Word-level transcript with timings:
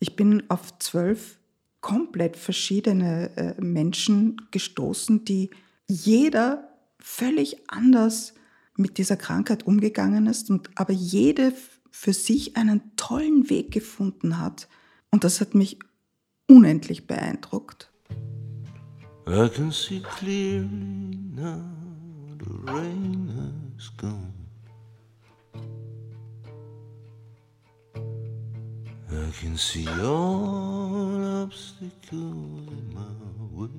Ich 0.00 0.16
bin 0.16 0.44
auf 0.48 0.78
zwölf 0.78 1.38
komplett 1.80 2.36
verschiedene 2.36 3.36
äh, 3.36 3.60
Menschen 3.60 4.36
gestoßen, 4.50 5.24
die 5.24 5.50
jeder 5.86 6.68
völlig 6.98 7.70
anders 7.70 8.34
mit 8.76 8.98
dieser 8.98 9.16
Krankheit 9.16 9.66
umgegangen 9.66 10.26
ist 10.26 10.50
und 10.50 10.70
aber 10.76 10.92
jede 10.92 11.52
für 11.90 12.12
sich 12.12 12.56
einen 12.56 12.94
tollen 12.96 13.48
Weg 13.50 13.72
gefunden 13.72 14.38
hat. 14.38 14.68
Und 15.10 15.24
das 15.24 15.40
hat 15.40 15.54
mich 15.54 15.78
unendlich 16.46 17.06
beeindruckt. 17.06 17.90
I 19.26 19.48
can 19.48 19.70
see 19.70 20.00
clearly 20.00 21.18
now 21.34 21.62
the 22.38 22.72
rain 22.72 23.28
has 23.76 23.90
gone. 23.96 24.47
I 29.10 29.30
can 29.40 29.56
see 29.56 29.88
all 29.88 31.44
obstacles 31.44 32.12
in 32.12 32.88
my 32.92 33.58
way. 33.58 33.70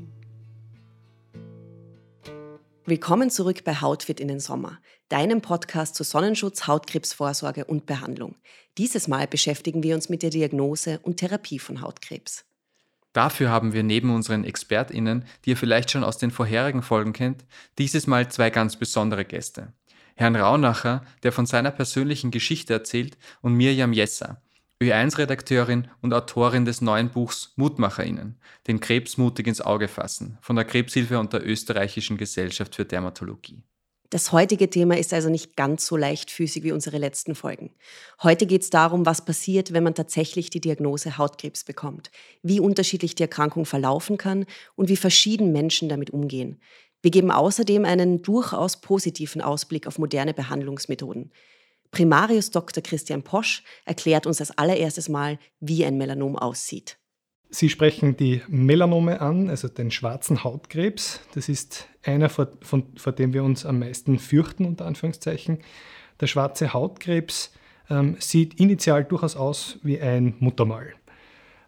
Willkommen 2.86 3.30
zurück 3.30 3.64
bei 3.64 3.76
Hautfit 3.76 4.20
in 4.20 4.28
den 4.28 4.40
Sommer, 4.40 4.80
deinem 5.08 5.42
Podcast 5.42 5.94
zu 5.94 6.04
Sonnenschutz, 6.04 6.66
Hautkrebsvorsorge 6.66 7.66
und 7.66 7.86
Behandlung. 7.86 8.38
Dieses 8.80 9.08
Mal 9.08 9.28
beschäftigen 9.28 9.84
wir 9.84 9.94
uns 9.94 10.10
mit 10.10 10.24
der 10.24 10.32
Diagnose 10.32 10.98
und 11.04 11.18
Therapie 11.18 11.60
von 11.60 11.82
Hautkrebs. 11.82 12.46
Dafür 13.14 13.52
haben 13.52 13.74
wir 13.74 13.84
neben 13.84 14.16
unseren 14.16 14.44
ExpertInnen, 14.44 15.26
die 15.46 15.52
ihr 15.52 15.58
vielleicht 15.58 15.92
schon 15.92 16.04
aus 16.04 16.18
den 16.18 16.32
vorherigen 16.32 16.82
Folgen 16.82 17.14
kennt, 17.14 17.46
dieses 17.78 18.08
Mal 18.08 18.32
zwei 18.32 18.50
ganz 18.50 18.78
besondere 18.78 19.26
Gäste. 19.26 19.74
Herrn 20.16 20.36
Raunacher, 20.36 21.04
der 21.22 21.32
von 21.32 21.46
seiner 21.46 21.70
persönlichen 21.70 22.32
Geschichte 22.32 22.74
erzählt, 22.74 23.16
und 23.42 23.54
Mirjam 23.54 23.94
Jesser, 23.94 24.42
Ö1-Redakteurin 24.82 25.90
und 26.02 26.14
Autorin 26.14 26.64
des 26.64 26.80
neuen 26.80 27.10
Buchs 27.10 27.52
MutmacherInnen, 27.58 28.40
den 28.68 28.80
Krebs 28.80 29.18
mutig 29.18 29.48
ins 29.48 29.60
Auge 29.60 29.90
fassen, 29.90 30.38
von 30.42 30.56
der 30.56 30.64
Krebshilfe 30.64 31.20
und 31.20 31.34
der 31.34 31.46
Österreichischen 31.46 32.18
Gesellschaft 32.18 32.76
für 32.76 32.86
Dermatologie. 32.86 33.62
Das 34.10 34.32
heutige 34.32 34.70
Thema 34.70 34.98
ist 34.98 35.14
also 35.14 35.30
nicht 35.30 35.56
ganz 35.58 35.86
so 35.86 35.98
leichtfüßig 35.98 36.64
wie 36.64 36.72
unsere 36.72 36.98
letzten 36.98 37.36
Folgen. 37.36 37.76
Heute 38.24 38.48
geht 38.48 38.64
es 38.64 38.70
darum, 38.70 39.06
was 39.06 39.24
passiert, 39.24 39.74
wenn 39.74 39.84
man 39.84 39.96
tatsächlich 39.96 40.50
die 40.50 40.62
Diagnose 40.62 41.18
Hautkrebs 41.18 41.66
bekommt, 41.66 42.10
wie 42.42 42.60
unterschiedlich 42.60 43.14
die 43.14 43.24
Erkrankung 43.24 43.66
verlaufen 43.66 44.18
kann 44.18 44.46
und 44.76 44.90
wie 44.90 44.96
verschieden 44.96 45.52
Menschen 45.52 45.90
damit 45.90 46.10
umgehen. 46.10 46.60
Wir 47.02 47.12
geben 47.12 47.32
außerdem 47.32 47.86
einen 47.86 48.22
durchaus 48.22 48.82
positiven 48.82 49.42
Ausblick 49.42 49.88
auf 49.88 50.00
moderne 50.00 50.34
Behandlungsmethoden. 50.34 51.32
Primarius 51.92 52.52
Dr. 52.52 52.84
Christian 52.84 53.24
Posch 53.24 53.64
erklärt 53.86 54.26
uns 54.26 54.40
als 54.40 54.58
allererstes 54.58 55.10
Mal, 55.10 55.40
wie 55.60 55.86
ein 55.86 55.98
Melanom 55.98 56.36
aussieht. 56.36 56.98
Sie 57.52 57.70
sprechen 57.70 58.16
die 58.16 58.44
Melanome 58.48 59.22
an, 59.22 59.50
also 59.50 59.68
den 59.68 59.90
schwarzen 59.90 60.44
Hautkrebs. 60.44 61.22
Das 61.34 61.50
ist 61.50 61.88
einer, 62.04 62.30
vor, 62.30 62.50
von, 62.62 62.96
vor 62.96 63.12
dem 63.12 63.34
wir 63.34 63.44
uns 63.44 63.66
am 63.66 63.80
meisten 63.80 64.20
fürchten, 64.20 64.66
unter 64.66 64.86
Anführungszeichen. 64.86 65.60
Der 66.22 66.28
schwarze 66.28 66.74
Hautkrebs 66.74 67.52
ähm, 67.90 68.18
sieht 68.20 68.60
initial 68.60 69.04
durchaus 69.04 69.36
aus 69.36 69.80
wie 69.82 70.00
ein 70.00 70.36
Muttermal. 70.40 70.94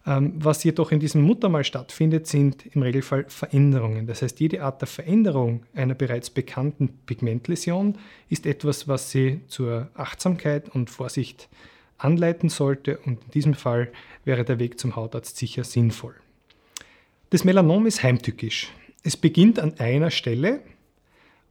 Ähm, 0.05 0.33
was 0.35 0.63
jedoch 0.63 0.91
in 0.91 0.99
diesem 0.99 1.21
Muttermal 1.21 1.63
stattfindet, 1.63 2.25
sind 2.25 2.65
im 2.75 2.81
Regelfall 2.81 3.25
Veränderungen. 3.27 4.07
Das 4.07 4.23
heißt, 4.23 4.39
jede 4.39 4.63
Art 4.63 4.81
der 4.81 4.87
Veränderung 4.87 5.63
einer 5.75 5.93
bereits 5.93 6.31
bekannten 6.31 6.89
Pigmentläsion 7.05 7.97
ist 8.27 8.47
etwas, 8.47 8.87
was 8.87 9.11
Sie 9.11 9.41
zur 9.47 9.89
Achtsamkeit 9.93 10.69
und 10.69 10.89
Vorsicht 10.89 11.49
anleiten 11.99 12.49
sollte 12.49 12.97
und 12.97 13.23
in 13.25 13.31
diesem 13.31 13.53
Fall 13.53 13.91
wäre 14.25 14.43
der 14.43 14.57
Weg 14.57 14.79
zum 14.79 14.95
Hautarzt 14.95 15.37
sicher 15.37 15.63
sinnvoll. 15.63 16.15
Das 17.29 17.43
Melanom 17.43 17.85
ist 17.85 18.01
heimtückisch. 18.01 18.71
Es 19.03 19.17
beginnt 19.17 19.59
an 19.59 19.79
einer 19.79 20.09
Stelle 20.09 20.61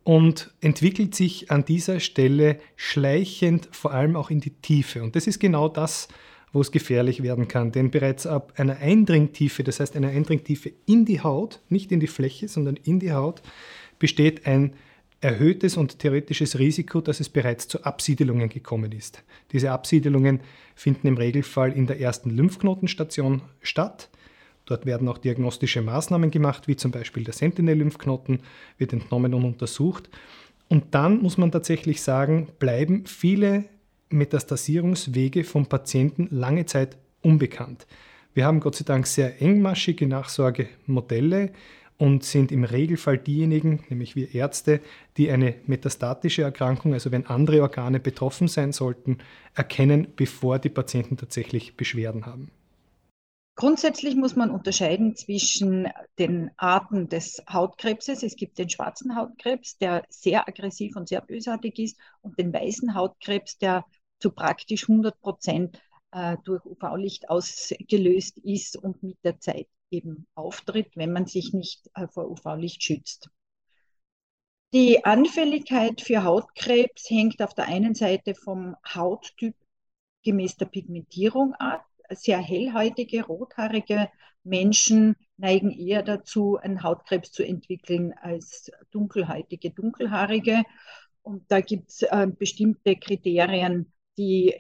und 0.02 0.52
entwickelt 0.60 1.14
sich 1.14 1.50
an 1.50 1.64
dieser 1.64 2.00
Stelle 2.00 2.58
schleichend 2.74 3.68
vor 3.70 3.92
allem 3.92 4.16
auch 4.16 4.30
in 4.30 4.40
die 4.40 4.50
Tiefe. 4.50 5.02
Und 5.02 5.14
das 5.14 5.26
ist 5.26 5.38
genau 5.38 5.68
das, 5.68 6.08
wo 6.52 6.60
es 6.60 6.72
gefährlich 6.72 7.22
werden 7.22 7.48
kann. 7.48 7.72
Denn 7.72 7.90
bereits 7.90 8.26
ab 8.26 8.52
einer 8.56 8.78
Eindringtiefe, 8.78 9.62
das 9.62 9.80
heißt 9.80 9.96
einer 9.96 10.08
Eindringtiefe 10.08 10.72
in 10.86 11.04
die 11.04 11.20
Haut, 11.20 11.60
nicht 11.68 11.92
in 11.92 12.00
die 12.00 12.06
Fläche, 12.06 12.48
sondern 12.48 12.76
in 12.76 13.00
die 13.00 13.12
Haut, 13.12 13.42
besteht 13.98 14.46
ein 14.46 14.74
erhöhtes 15.20 15.76
und 15.76 15.98
theoretisches 15.98 16.58
Risiko, 16.58 17.00
dass 17.00 17.20
es 17.20 17.28
bereits 17.28 17.68
zu 17.68 17.84
Absiedelungen 17.84 18.48
gekommen 18.48 18.92
ist. 18.92 19.22
Diese 19.52 19.70
Absiedelungen 19.70 20.40
finden 20.74 21.06
im 21.06 21.18
Regelfall 21.18 21.72
in 21.72 21.86
der 21.86 22.00
ersten 22.00 22.30
Lymphknotenstation 22.30 23.42
statt. 23.60 24.08
Dort 24.64 24.86
werden 24.86 25.08
auch 25.08 25.18
diagnostische 25.18 25.82
Maßnahmen 25.82 26.30
gemacht, 26.30 26.68
wie 26.68 26.76
zum 26.76 26.90
Beispiel 26.90 27.24
der 27.24 27.34
Sentinel-Lymphknoten 27.34 28.40
wird 28.78 28.92
entnommen 28.92 29.34
und 29.34 29.44
untersucht. 29.44 30.08
Und 30.68 30.94
dann 30.94 31.20
muss 31.20 31.36
man 31.36 31.52
tatsächlich 31.52 32.00
sagen, 32.00 32.48
bleiben 32.58 33.04
viele 33.04 33.64
Metastasierungswege 34.10 35.44
vom 35.44 35.66
Patienten 35.66 36.28
lange 36.30 36.66
Zeit 36.66 36.98
unbekannt. 37.22 37.86
Wir 38.34 38.44
haben 38.44 38.60
Gott 38.60 38.76
sei 38.76 38.84
Dank 38.84 39.06
sehr 39.06 39.40
engmaschige 39.40 40.06
Nachsorgemodelle, 40.06 41.52
und 42.00 42.24
sind 42.24 42.50
im 42.50 42.64
Regelfall 42.64 43.18
diejenigen, 43.18 43.84
nämlich 43.90 44.16
wir 44.16 44.34
Ärzte, 44.34 44.80
die 45.18 45.30
eine 45.30 45.56
metastatische 45.66 46.40
Erkrankung, 46.40 46.94
also 46.94 47.12
wenn 47.12 47.26
andere 47.26 47.60
Organe 47.60 48.00
betroffen 48.00 48.48
sein 48.48 48.72
sollten, 48.72 49.18
erkennen, 49.54 50.08
bevor 50.16 50.58
die 50.58 50.70
Patienten 50.70 51.18
tatsächlich 51.18 51.76
Beschwerden 51.76 52.24
haben. 52.24 52.50
Grundsätzlich 53.54 54.16
muss 54.16 54.34
man 54.34 54.50
unterscheiden 54.50 55.14
zwischen 55.14 55.88
den 56.18 56.50
Arten 56.56 57.10
des 57.10 57.42
Hautkrebses. 57.46 58.22
Es 58.22 58.36
gibt 58.36 58.56
den 58.56 58.70
schwarzen 58.70 59.14
Hautkrebs, 59.14 59.76
der 59.76 60.02
sehr 60.08 60.48
aggressiv 60.48 60.96
und 60.96 61.06
sehr 61.06 61.20
bösartig 61.20 61.78
ist, 61.78 61.98
und 62.22 62.38
den 62.38 62.50
weißen 62.50 62.94
Hautkrebs, 62.94 63.58
der 63.58 63.84
zu 64.20 64.30
praktisch 64.30 64.88
100 64.88 65.20
Prozent 65.20 65.80
äh, 66.12 66.36
durch 66.44 66.64
UV-Licht 66.64 67.28
ausgelöst 67.28 68.38
ist 68.38 68.76
und 68.76 69.02
mit 69.02 69.18
der 69.24 69.40
Zeit 69.40 69.68
eben 69.90 70.26
auftritt, 70.34 70.96
wenn 70.96 71.12
man 71.12 71.26
sich 71.26 71.52
nicht 71.52 71.90
äh, 71.94 72.06
vor 72.08 72.30
UV-Licht 72.30 72.82
schützt. 72.82 73.30
Die 74.72 75.04
Anfälligkeit 75.04 76.00
für 76.00 76.22
Hautkrebs 76.22 77.10
hängt 77.10 77.42
auf 77.42 77.54
der 77.54 77.66
einen 77.66 77.94
Seite 77.96 78.36
vom 78.36 78.76
Hauttyp 78.86 79.56
gemäß 80.22 80.56
der 80.56 80.66
Pigmentierung 80.66 81.54
ab. 81.54 81.86
Sehr 82.10 82.38
hellhäutige, 82.38 83.24
rothaarige 83.24 84.10
Menschen 84.44 85.16
neigen 85.36 85.70
eher 85.70 86.02
dazu, 86.02 86.56
einen 86.56 86.82
Hautkrebs 86.82 87.32
zu 87.32 87.44
entwickeln 87.44 88.12
als 88.20 88.70
dunkelhäutige, 88.90 89.70
dunkelhaarige. 89.70 90.62
Und 91.22 91.50
da 91.50 91.60
gibt 91.60 91.90
es 91.90 92.02
äh, 92.02 92.26
bestimmte 92.26 92.96
Kriterien, 92.96 93.92
die 94.20 94.54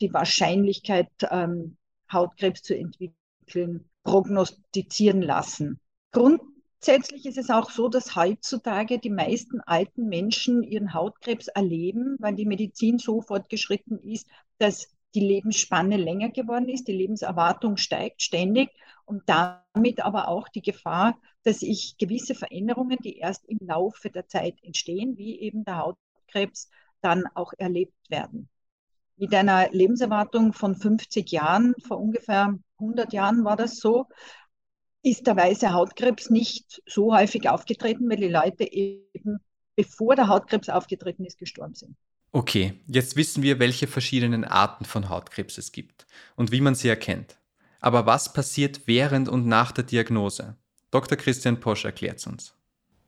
die 0.00 0.12
Wahrscheinlichkeit, 0.12 1.08
ähm, 1.30 1.76
Hautkrebs 2.12 2.62
zu 2.62 2.76
entwickeln, 2.76 3.88
prognostizieren 4.02 5.22
lassen. 5.22 5.80
Grundsätzlich 6.12 7.26
ist 7.26 7.38
es 7.38 7.50
auch 7.50 7.70
so, 7.70 7.88
dass 7.88 8.14
heutzutage 8.14 8.98
die 8.98 9.10
meisten 9.10 9.60
alten 9.60 10.08
Menschen 10.08 10.62
ihren 10.62 10.92
Hautkrebs 10.92 11.48
erleben, 11.48 12.16
weil 12.20 12.34
die 12.34 12.46
Medizin 12.46 12.98
so 12.98 13.22
fortgeschritten 13.22 13.98
ist, 13.98 14.26
dass 14.58 14.88
die 15.14 15.20
Lebensspanne 15.20 15.96
länger 15.96 16.30
geworden 16.30 16.68
ist, 16.68 16.88
die 16.88 16.92
Lebenserwartung 16.92 17.76
steigt 17.76 18.20
ständig 18.20 18.70
und 19.06 19.22
damit 19.26 20.00
aber 20.04 20.28
auch 20.28 20.48
die 20.48 20.62
Gefahr, 20.62 21.18
dass 21.44 21.62
ich 21.62 21.96
gewisse 21.98 22.34
Veränderungen, 22.34 22.98
die 23.02 23.18
erst 23.18 23.44
im 23.46 23.58
Laufe 23.60 24.10
der 24.10 24.26
Zeit 24.26 24.56
entstehen, 24.62 25.16
wie 25.16 25.40
eben 25.40 25.64
der 25.64 25.78
Hautkrebs, 25.78 26.68
dann 27.00 27.24
auch 27.34 27.52
erlebt 27.58 28.10
werden. 28.10 28.48
Mit 29.16 29.32
einer 29.34 29.70
Lebenserwartung 29.70 30.52
von 30.52 30.74
50 30.74 31.30
Jahren, 31.30 31.74
vor 31.86 32.00
ungefähr 32.00 32.58
100 32.78 33.12
Jahren 33.12 33.44
war 33.44 33.56
das 33.56 33.78
so, 33.78 34.06
ist 35.02 35.26
der 35.26 35.36
weiße 35.36 35.72
Hautkrebs 35.72 36.30
nicht 36.30 36.82
so 36.86 37.14
häufig 37.14 37.48
aufgetreten, 37.48 38.08
weil 38.08 38.16
die 38.16 38.28
Leute 38.28 38.64
eben, 38.64 39.38
bevor 39.76 40.16
der 40.16 40.28
Hautkrebs 40.28 40.68
aufgetreten 40.68 41.24
ist, 41.24 41.38
gestorben 41.38 41.74
sind. 41.74 41.96
Okay, 42.32 42.80
jetzt 42.88 43.14
wissen 43.14 43.44
wir, 43.44 43.60
welche 43.60 43.86
verschiedenen 43.86 44.44
Arten 44.44 44.84
von 44.84 45.08
Hautkrebs 45.08 45.56
es 45.58 45.70
gibt 45.70 46.06
und 46.34 46.50
wie 46.50 46.60
man 46.60 46.74
sie 46.74 46.88
erkennt. 46.88 47.36
Aber 47.80 48.06
was 48.06 48.32
passiert 48.32 48.82
während 48.86 49.28
und 49.28 49.46
nach 49.46 49.70
der 49.70 49.84
Diagnose? 49.84 50.56
Dr. 50.90 51.16
Christian 51.16 51.60
Posch 51.60 51.84
erklärt 51.84 52.18
es 52.18 52.26
uns. 52.26 52.54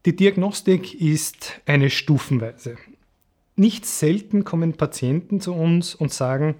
Die 0.04 0.14
Diagnostik 0.14 0.94
ist 0.94 1.60
eine 1.66 1.90
stufenweise. 1.90 2.76
Nicht 3.56 3.86
selten 3.86 4.44
kommen 4.44 4.74
Patienten 4.74 5.40
zu 5.40 5.54
uns 5.54 5.94
und 5.94 6.12
sagen, 6.12 6.56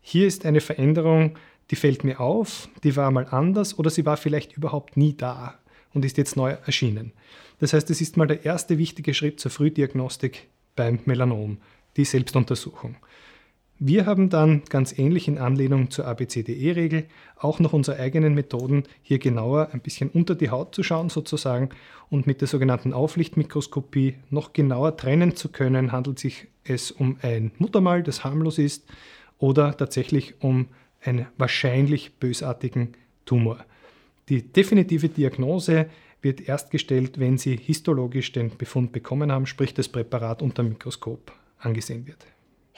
hier 0.00 0.28
ist 0.28 0.46
eine 0.46 0.60
Veränderung, 0.60 1.36
die 1.72 1.76
fällt 1.76 2.04
mir 2.04 2.20
auf, 2.20 2.68
die 2.84 2.94
war 2.94 3.10
mal 3.10 3.26
anders 3.26 3.76
oder 3.76 3.90
sie 3.90 4.06
war 4.06 4.16
vielleicht 4.16 4.56
überhaupt 4.56 4.96
nie 4.96 5.16
da 5.16 5.58
und 5.92 6.04
ist 6.04 6.16
jetzt 6.16 6.36
neu 6.36 6.52
erschienen. 6.64 7.12
Das 7.58 7.72
heißt, 7.72 7.90
es 7.90 8.00
ist 8.00 8.16
mal 8.16 8.28
der 8.28 8.44
erste 8.44 8.78
wichtige 8.78 9.12
Schritt 9.12 9.40
zur 9.40 9.50
Frühdiagnostik 9.50 10.46
beim 10.76 11.00
Melanom, 11.04 11.58
die 11.96 12.04
Selbstuntersuchung. 12.04 12.96
Wir 13.78 14.06
haben 14.06 14.30
dann 14.30 14.62
ganz 14.70 14.98
ähnlich 14.98 15.28
in 15.28 15.36
Anlehnung 15.36 15.90
zur 15.90 16.06
ABCDE-Regel 16.06 17.04
auch 17.38 17.60
noch 17.60 17.74
unsere 17.74 18.00
eigenen 18.00 18.32
Methoden, 18.32 18.84
hier 19.02 19.18
genauer 19.18 19.68
ein 19.72 19.80
bisschen 19.80 20.08
unter 20.08 20.34
die 20.34 20.48
Haut 20.48 20.74
zu 20.74 20.82
schauen 20.82 21.10
sozusagen 21.10 21.68
und 22.08 22.26
mit 22.26 22.40
der 22.40 22.48
sogenannten 22.48 22.94
Auflichtmikroskopie 22.94 24.14
noch 24.30 24.54
genauer 24.54 24.96
trennen 24.96 25.36
zu 25.36 25.50
können, 25.50 25.92
handelt 25.92 26.18
sich 26.18 26.46
es 26.64 26.90
um 26.90 27.18
ein 27.20 27.52
Muttermal, 27.58 28.02
das 28.02 28.24
harmlos 28.24 28.56
ist, 28.56 28.86
oder 29.38 29.76
tatsächlich 29.76 30.40
um 30.40 30.68
einen 31.04 31.26
wahrscheinlich 31.36 32.14
bösartigen 32.14 32.94
Tumor. 33.26 33.58
Die 34.30 34.40
definitive 34.40 35.10
Diagnose 35.10 35.90
wird 36.22 36.48
erst 36.48 36.70
gestellt, 36.70 37.20
wenn 37.20 37.36
Sie 37.36 37.56
histologisch 37.56 38.32
den 38.32 38.56
Befund 38.56 38.92
bekommen 38.92 39.30
haben, 39.30 39.44
sprich 39.44 39.74
das 39.74 39.88
Präparat 39.88 40.40
unter 40.40 40.62
dem 40.62 40.70
Mikroskop 40.70 41.30
angesehen 41.58 42.06
wird. 42.06 42.26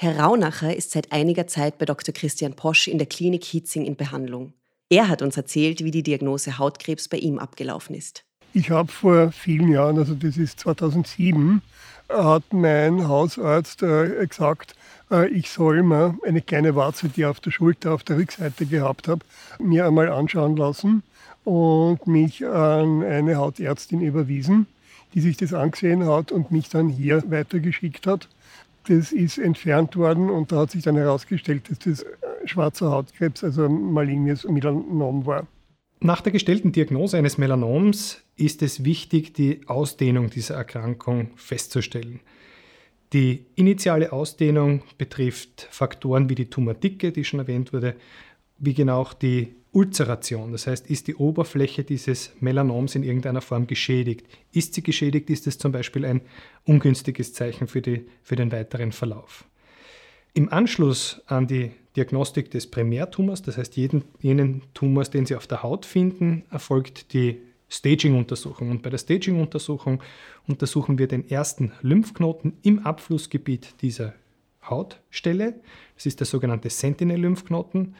Herr 0.01 0.21
Raunacher 0.21 0.77
ist 0.77 0.93
seit 0.93 1.11
einiger 1.11 1.49
Zeit 1.49 1.77
bei 1.77 1.85
Dr. 1.85 2.15
Christian 2.15 2.55
Posch 2.55 2.87
in 2.87 2.99
der 2.99 3.09
Klinik 3.09 3.43
Hietzing 3.43 3.85
in 3.85 3.97
Behandlung. 3.97 4.53
Er 4.89 5.09
hat 5.09 5.23
uns 5.23 5.37
erzählt, 5.37 5.83
wie 5.83 5.91
die 5.91 6.05
Diagnose 6.05 6.57
Hautkrebs 6.57 7.09
bei 7.09 7.17
ihm 7.17 7.41
abgelaufen 7.41 7.97
ist. 7.97 8.23
Ich 8.55 8.71
habe 8.71 8.93
vor 8.93 9.33
vielen 9.33 9.67
Jahren, 9.73 9.99
also 9.99 10.15
das 10.15 10.37
ist 10.37 10.61
2007, 10.61 11.63
hat 12.09 12.45
mein 12.53 13.09
Hausarzt 13.09 13.83
äh, 13.83 14.25
gesagt, 14.25 14.77
äh, 15.11 15.27
ich 15.31 15.51
soll 15.51 15.83
mir 15.83 16.17
eine 16.25 16.43
kleine 16.43 16.77
Warze, 16.77 17.09
die 17.09 17.23
ich 17.23 17.27
auf 17.27 17.41
der 17.41 17.51
Schulter 17.51 17.93
auf 17.93 18.05
der 18.05 18.19
Rückseite 18.19 18.67
gehabt 18.67 19.09
habe, 19.09 19.25
mir 19.59 19.85
einmal 19.85 20.13
anschauen 20.13 20.57
lassen 20.57 21.03
und 21.43 22.07
mich 22.07 22.47
an 22.47 23.03
eine 23.03 23.35
Hautärztin 23.35 24.01
überwiesen, 24.03 24.69
die 25.15 25.21
sich 25.21 25.37
das 25.37 25.53
angesehen 25.53 26.07
hat 26.07 26.31
und 26.31 26.53
mich 26.53 26.69
dann 26.69 26.89
hier 26.89 27.25
weitergeschickt 27.29 28.07
hat 28.07 28.29
das 28.89 29.13
ist 29.13 29.39
entfernt 29.39 29.97
worden 29.97 30.31
und 30.31 30.53
da 30.53 30.61
hat 30.61 30.71
sich 30.71 30.83
dann 30.83 30.97
herausgestellt, 30.97 31.71
dass 31.71 31.79
das 31.79 32.07
schwarzer 32.45 32.91
Hautkrebs, 32.91 33.45
also 33.45 33.69
malignes 33.69 34.45
Melanom 34.45 35.27
war. 35.27 35.47
Nach 36.01 36.21
der 36.21 36.33
gestellten 36.33 36.73
Diagnose 36.73 37.17
eines 37.17 37.39
Melanoms 37.39 38.23
ist 38.37 38.63
es 38.63 38.85
wichtig, 38.85 39.35
die 39.35 39.63
Ausdehnung 39.67 40.31
dieser 40.31 40.55
Erkrankung 40.55 41.33
festzustellen. 41.35 42.21
Die 43.13 43.47
initiale 43.57 44.13
Ausdehnung 44.13 44.83
betrifft 44.97 45.67
Faktoren 45.71 46.29
wie 46.29 46.35
die 46.35 46.51
Tumordicke, 46.51 47.11
die 47.11 47.25
schon 47.25 47.41
erwähnt 47.41 47.73
wurde, 47.73 47.97
wie 48.59 48.75
genau 48.75 49.01
auch 49.01 49.13
die 49.13 49.55
Ulzeration, 49.79 50.51
das 50.51 50.67
heißt, 50.67 50.91
ist 50.91 51.07
die 51.07 51.15
Oberfläche 51.15 51.85
dieses 51.85 52.33
Melanoms 52.41 52.97
in 52.97 53.05
irgendeiner 53.05 53.41
Form 53.41 53.69
geschädigt? 53.69 54.27
Ist 54.51 54.75
sie 54.75 54.83
geschädigt, 54.83 55.31
ist 55.31 55.47
es 55.47 55.57
zum 55.57 55.71
Beispiel 55.71 56.05
ein 56.05 56.23
ungünstiges 56.65 57.33
Zeichen 57.33 57.69
für, 57.69 57.81
die, 57.81 58.07
für 58.25 58.35
den 58.35 58.51
weiteren 58.51 58.91
Verlauf. 58.91 59.45
Im 60.35 60.53
Anschluss 60.53 61.23
an 61.27 61.47
die 61.47 61.71
Diagnostik 61.95 62.51
des 62.51 62.69
Primärtumors, 62.69 63.43
das 63.43 63.57
heißt 63.57 63.77
jeden, 63.77 64.03
jenen 64.21 64.63
Tumors, 64.75 65.11
den 65.11 65.27
Sie 65.27 65.37
auf 65.37 65.47
der 65.47 65.63
Haut 65.63 65.87
finden, 65.87 66.45
erfolgt 66.51 67.13
die 67.13 67.39
Staging-Untersuchung. 67.69 68.73
Und 68.73 68.83
bei 68.83 68.91
der 68.91 68.99
Staging-Untersuchung 68.99 70.03
untersuchen 70.49 70.99
wir 70.99 71.07
den 71.07 71.31
ersten 71.31 71.71
Lymphknoten 71.83 72.57
im 72.63 72.81
Abflussgebiet 72.81 73.77
dieser 73.81 74.15
Hautstelle. 74.69 75.61
Das 75.95 76.07
ist 76.07 76.19
der 76.19 76.27
sogenannte 76.27 76.69
Sentinel-Lymphknoten. 76.69 77.95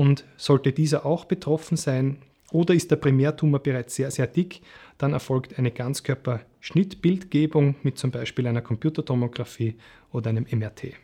Und 0.00 0.24
sollte 0.38 0.72
dieser 0.72 1.04
auch 1.04 1.26
betroffen 1.26 1.76
sein 1.76 2.22
oder 2.50 2.72
ist 2.72 2.90
der 2.90 2.96
Primärtumor 2.96 3.60
bereits 3.60 3.96
sehr, 3.96 4.10
sehr 4.10 4.26
dick, 4.26 4.62
dann 4.96 5.12
erfolgt 5.12 5.58
eine 5.58 5.72
Ganzkörperschnittbildgebung 5.72 7.74
mit 7.82 7.98
zum 7.98 8.10
Beispiel 8.10 8.46
einer 8.46 8.62
Computertomographie 8.62 9.76
oder 10.10 10.30
einem 10.30 10.46
MRT. 10.50 10.94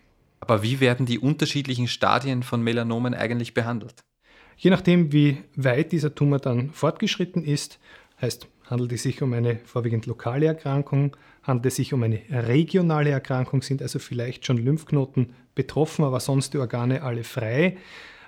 Aber 0.41 0.63
wie 0.63 0.81
werden 0.81 1.05
die 1.05 1.19
unterschiedlichen 1.19 1.89
Stadien 1.89 2.43
von 2.43 2.63
Melanomen 2.63 3.13
eigentlich 3.13 3.53
behandelt? 3.53 3.97
Je 4.57 4.71
nachdem, 4.71 5.13
wie 5.13 5.43
weit 5.57 5.93
dieser 5.93 6.15
Tumor 6.15 6.39
dann 6.39 6.71
fortgeschritten 6.71 7.45
ist, 7.45 7.79
heißt, 8.23 8.49
handelt 8.65 8.93
es 8.93 9.03
sich 9.03 9.21
um 9.21 9.35
eine 9.35 9.57
vorwiegend 9.67 10.07
lokale 10.07 10.47
Erkrankung, 10.47 11.15
handelt 11.43 11.67
es 11.67 11.77
sich 11.77 11.93
um 11.93 12.03
eine 12.03 12.23
regionale 12.31 13.11
Erkrankung, 13.11 13.61
sind 13.61 13.83
also 13.83 13.99
vielleicht 13.99 14.47
schon 14.47 14.57
Lymphknoten 14.57 15.35
betroffen, 15.55 16.03
aber 16.03 16.21
sonst 16.21 16.55
die 16.55 16.59
Organe 16.59 17.03
alle 17.03 17.25
frei, 17.25 17.77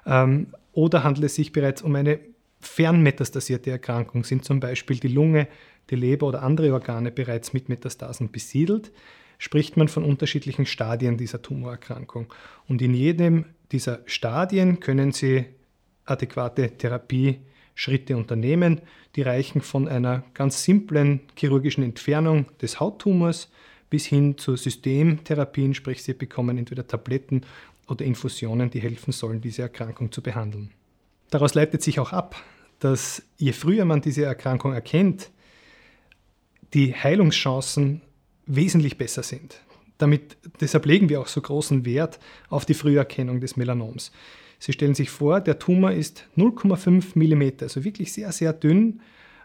ähm, 0.09 0.49
oder 0.73 1.05
handelt 1.05 1.27
es 1.27 1.35
sich 1.35 1.53
bereits 1.53 1.83
um 1.83 1.95
eine 1.95 2.19
fernmetastasierte 2.61 3.71
Erkrankung? 3.71 4.25
Sind 4.25 4.45
zum 4.45 4.59
Beispiel 4.59 4.99
die 4.99 5.09
Lunge, 5.09 5.47
die 5.91 5.97
Leber 5.97 6.27
oder 6.27 6.43
andere 6.43 6.73
Organe 6.73 7.13
bereits 7.13 7.53
mit 7.53 7.69
Metastasen 7.69 8.31
besiedelt? 8.31 8.91
Spricht 9.39 9.77
man 9.77 9.87
von 9.87 10.05
unterschiedlichen 10.05 10.67
Stadien 10.67 11.17
dieser 11.17 11.43
Tumorerkrankung. 11.43 12.33
Und 12.67 12.83
in 12.83 12.95
jedem 12.95 13.45
dieser 13.71 14.01
Stadien 14.07 14.81
können 14.81 15.13
Sie 15.13 15.45
adäquate 16.05 16.77
Therapieschritte 16.77 18.17
unternehmen. 18.17 18.81
Die 19.15 19.23
reichen 19.23 19.61
von 19.61 19.87
einer 19.87 20.25
ganz 20.35 20.65
simplen 20.65 21.21
chirurgischen 21.37 21.85
Entfernung 21.85 22.47
des 22.61 22.81
Hauttumors 22.81 23.49
bis 23.91 24.07
hin 24.07 24.37
zu 24.37 24.57
Systemtherapien, 24.57 25.75
sprich 25.75 26.03
Sie 26.03 26.15
bekommen 26.15 26.59
entweder 26.59 26.87
Tabletten 26.87 27.43
oder 27.89 28.05
Infusionen, 28.05 28.71
die 28.71 28.81
helfen 28.81 29.13
sollen, 29.13 29.41
diese 29.41 29.63
Erkrankung 29.63 30.13
zu 30.13 30.23
behandeln. 30.23 30.71
Daraus 31.31 31.55
leitet 31.55 31.83
sich 31.83 32.01
auch 32.01 32.13
ab, 32.13 32.37
dass 32.79 33.23
je 33.37 33.53
früher 33.53 33.85
man 33.85 34.01
diese 34.01 34.25
Erkrankung 34.25 34.73
erkennt, 34.73 35.31
die 36.75 36.95
Heilungschancen 36.95 38.03
wesentlich 38.47 38.99
besser 38.99 39.23
sind. 39.23 39.61
Damit, 39.99 40.37
deshalb 40.61 40.87
legen 40.87 41.09
wir 41.09 41.21
auch 41.21 41.27
so 41.27 41.41
großen 41.41 41.85
Wert 41.85 42.21
auf 42.51 42.65
die 42.65 42.75
Früherkennung 42.75 43.41
des 43.41 43.57
Melanoms. 43.57 44.13
Sie 44.61 44.73
stellen 44.73 44.95
sich 44.95 45.11
vor, 45.11 45.41
der 45.41 45.59
Tumor 45.59 45.93
ist 45.93 46.25
0,5 46.37 47.15
mm, 47.15 47.63
also 47.63 47.85
wirklich 47.85 48.13
sehr, 48.13 48.33
sehr 48.33 48.53
dünn 48.53 49.01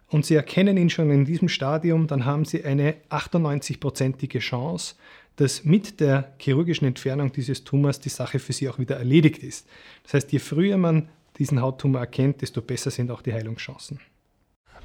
und 0.09 0.25
Sie 0.25 0.35
erkennen 0.35 0.77
ihn 0.77 0.89
schon 0.89 1.09
in 1.09 1.25
diesem 1.25 1.49
Stadium, 1.49 2.07
dann 2.07 2.25
haben 2.25 2.45
Sie 2.45 2.63
eine 2.63 2.95
98-prozentige 3.09 4.39
Chance, 4.39 4.95
dass 5.35 5.63
mit 5.63 5.99
der 5.99 6.33
chirurgischen 6.39 6.87
Entfernung 6.87 7.31
dieses 7.31 7.63
Tumors 7.63 7.99
die 7.99 8.09
Sache 8.09 8.39
für 8.39 8.53
sie 8.53 8.69
auch 8.69 8.79
wieder 8.79 8.97
erledigt 8.97 9.39
ist. 9.39 9.67
Das 10.03 10.13
heißt, 10.13 10.31
je 10.31 10.39
früher 10.39 10.77
man 10.77 11.09
diesen 11.39 11.61
Hauttumor 11.61 12.01
erkennt, 12.01 12.41
desto 12.41 12.61
besser 12.61 12.91
sind 12.91 13.09
auch 13.09 13.21
die 13.21 13.33
Heilungschancen. 13.33 13.99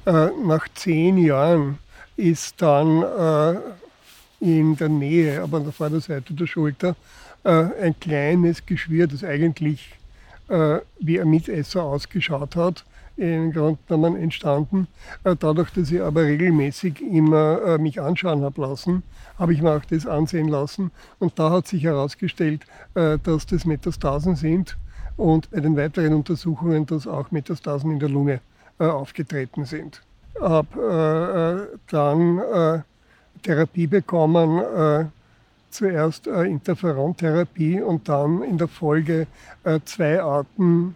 Äh, 0.06 0.30
nach 0.42 0.68
zehn 0.74 1.18
Jahren 1.18 1.78
ist 2.16 2.62
dann 2.62 3.02
äh, 3.02 3.60
in 4.40 4.76
der 4.76 4.88
Nähe, 4.88 5.42
aber 5.42 5.58
an 5.58 5.64
der 5.64 5.72
Vorderseite 5.72 6.32
der 6.32 6.46
Schulter, 6.46 6.96
äh, 7.44 7.50
ein 7.50 7.98
kleines 8.00 8.64
Geschwür, 8.64 9.06
das 9.06 9.24
eigentlich 9.24 9.94
wie 10.98 11.20
ein 11.20 11.28
Mitesser 11.28 11.82
ausgeschaut 11.82 12.56
hat, 12.56 12.86
im 13.18 13.52
Grunde 13.52 13.78
genommen 13.88 14.16
entstanden. 14.16 14.86
Äh, 15.24 15.34
dadurch, 15.38 15.70
dass 15.70 15.90
ich 15.90 16.00
aber 16.00 16.22
regelmäßig 16.22 17.00
immer 17.02 17.60
äh, 17.62 17.78
mich 17.78 18.00
anschauen 18.00 18.42
habe 18.42 18.60
lassen, 18.60 19.02
habe 19.38 19.52
ich 19.52 19.60
mir 19.60 19.72
auch 19.72 19.84
das 19.84 20.06
ansehen 20.06 20.48
lassen. 20.48 20.90
Und 21.18 21.38
da 21.38 21.50
hat 21.50 21.66
sich 21.66 21.82
herausgestellt, 21.82 22.62
äh, 22.94 23.18
dass 23.22 23.46
das 23.46 23.64
Metastasen 23.64 24.36
sind 24.36 24.76
und 25.16 25.50
bei 25.50 25.60
den 25.60 25.76
weiteren 25.76 26.14
Untersuchungen, 26.14 26.86
dass 26.86 27.06
auch 27.06 27.30
Metastasen 27.32 27.90
in 27.90 27.98
der 27.98 28.08
Lunge 28.08 28.40
aufgetreten 28.78 29.64
sind. 29.64 30.00
Ich 30.36 30.40
Habe 30.40 31.78
dann 31.90 32.84
Therapie 33.42 33.88
bekommen, 33.88 35.10
zuerst 35.70 36.28
Interferontherapie 36.28 37.80
und 37.80 38.08
dann 38.08 38.44
in 38.44 38.56
der 38.56 38.68
Folge 38.68 39.26
zwei 39.84 40.22
Arten 40.22 40.94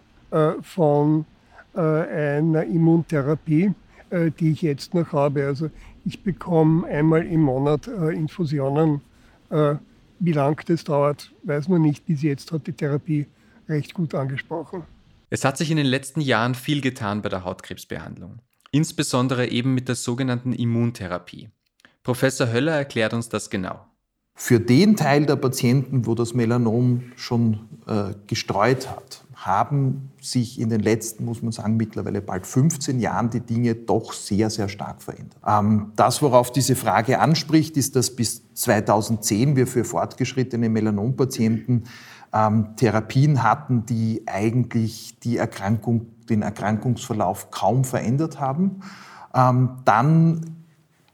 von 0.61 1.21
äh, 1.21 1.32
einer 1.79 2.63
Immuntherapie, 2.65 3.73
äh, 4.09 4.31
die 4.31 4.51
ich 4.51 4.61
jetzt 4.61 4.93
noch 4.93 5.11
habe. 5.13 5.45
Also 5.45 5.69
ich 6.05 6.23
bekomme 6.23 6.87
einmal 6.87 7.25
im 7.25 7.41
Monat 7.41 7.87
äh, 7.87 8.11
Infusionen. 8.11 9.01
Wie 10.19 10.31
lang 10.31 10.59
das 10.65 10.83
dauert, 10.83 11.31
weiß 11.43 11.67
man 11.67 11.83
nicht. 11.83 12.07
Bis 12.07 12.23
jetzt 12.23 12.51
hat 12.51 12.65
die 12.65 12.73
Therapie 12.73 13.27
recht 13.69 13.93
gut 13.93 14.15
angesprochen. 14.15 14.81
Es 15.29 15.43
hat 15.45 15.57
sich 15.57 15.69
in 15.69 15.77
den 15.77 15.85
letzten 15.85 16.21
Jahren 16.21 16.55
viel 16.55 16.81
getan 16.81 17.21
bei 17.21 17.29
der 17.29 17.43
Hautkrebsbehandlung, 17.43 18.39
insbesondere 18.71 19.49
eben 19.49 19.73
mit 19.73 19.87
der 19.89 19.95
sogenannten 19.95 20.53
Immuntherapie. 20.53 21.49
Professor 22.03 22.51
Höller 22.51 22.73
erklärt 22.73 23.13
uns 23.13 23.29
das 23.29 23.49
genau. 23.49 23.85
Für 24.35 24.59
den 24.59 24.95
Teil 24.95 25.25
der 25.25 25.35
Patienten, 25.35 26.05
wo 26.05 26.15
das 26.15 26.33
Melanom 26.33 27.11
schon 27.15 27.59
äh, 27.85 28.13
gestreut 28.25 28.89
hat, 28.89 29.23
haben 29.45 30.11
sich 30.21 30.59
in 30.59 30.69
den 30.69 30.79
letzten, 30.79 31.25
muss 31.25 31.41
man 31.41 31.51
sagen, 31.51 31.75
mittlerweile 31.75 32.21
bald 32.21 32.47
15 32.47 32.99
Jahren 32.99 33.29
die 33.29 33.41
Dinge 33.41 33.75
doch 33.75 34.13
sehr, 34.13 34.49
sehr 34.49 34.69
stark 34.69 35.01
verändert. 35.01 35.39
Ähm, 35.45 35.91
das, 35.95 36.21
worauf 36.21 36.51
diese 36.51 36.75
Frage 36.75 37.19
anspricht, 37.19 37.75
ist, 37.77 37.95
dass 37.95 38.15
bis 38.15 38.43
2010 38.53 39.55
wir 39.55 39.67
für 39.67 39.83
fortgeschrittene 39.83 40.69
Melanompatienten 40.69 41.83
ähm, 42.33 42.75
Therapien 42.75 43.43
hatten, 43.43 43.85
die 43.85 44.23
eigentlich 44.25 45.19
die 45.19 45.37
Erkrankung, 45.37 46.07
den 46.29 46.41
Erkrankungsverlauf 46.41 47.51
kaum 47.51 47.83
verändert 47.83 48.39
haben. 48.39 48.81
Ähm, 49.35 49.77
dann 49.85 50.41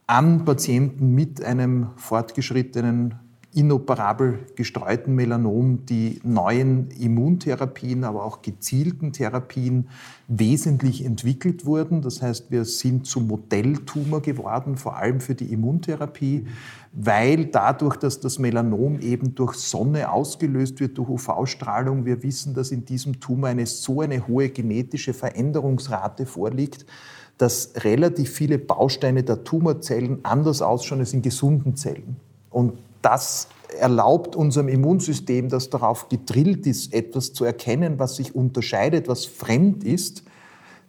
an 0.07 0.45
Patienten 0.45 1.13
mit 1.13 1.43
einem 1.43 1.89
fortgeschrittenen 1.95 3.15
inoperabel 3.53 4.39
gestreuten 4.55 5.15
Melanom 5.15 5.85
die 5.87 6.19
neuen 6.23 6.91
Immuntherapien, 6.91 8.03
aber 8.03 8.23
auch 8.23 8.43
gezielten 8.43 9.11
Therapien 9.11 9.89
wesentlich 10.27 11.03
entwickelt 11.03 11.65
wurden. 11.65 12.03
Das 12.03 12.21
heißt, 12.21 12.51
wir 12.51 12.63
sind 12.65 13.07
zum 13.07 13.27
Modelltumor 13.27 14.21
geworden, 14.21 14.77
vor 14.77 14.97
allem 14.97 15.19
für 15.19 15.33
die 15.33 15.51
Immuntherapie, 15.51 16.45
weil 16.93 17.45
dadurch, 17.45 17.97
dass 17.97 18.19
das 18.19 18.37
Melanom 18.37 18.99
eben 18.99 19.33
durch 19.33 19.55
Sonne 19.55 20.11
ausgelöst 20.11 20.79
wird, 20.79 20.99
durch 20.99 21.09
UV-Strahlung, 21.09 22.05
wir 22.05 22.21
wissen, 22.21 22.53
dass 22.53 22.69
in 22.69 22.85
diesem 22.85 23.19
Tumor 23.19 23.49
eine 23.49 23.65
so 23.65 24.01
eine 24.01 24.27
hohe 24.27 24.49
genetische 24.49 25.13
Veränderungsrate 25.13 26.27
vorliegt, 26.27 26.85
dass 27.39 27.71
relativ 27.77 28.29
viele 28.31 28.59
Bausteine 28.59 29.23
der 29.23 29.43
Tumorzellen 29.43 30.19
anders 30.23 30.61
ausschauen 30.61 30.99
als 30.99 31.13
in 31.13 31.23
gesunden 31.23 31.75
Zellen. 31.75 32.17
Und 32.51 32.73
das 33.01 33.47
erlaubt 33.79 34.35
unserem 34.35 34.67
Immunsystem, 34.67 35.49
das 35.49 35.69
darauf 35.69 36.09
gedrillt 36.09 36.65
ist, 36.65 36.93
etwas 36.93 37.33
zu 37.33 37.45
erkennen, 37.45 37.99
was 37.99 38.15
sich 38.15 38.35
unterscheidet, 38.35 39.07
was 39.07 39.25
fremd 39.25 39.83
ist, 39.83 40.23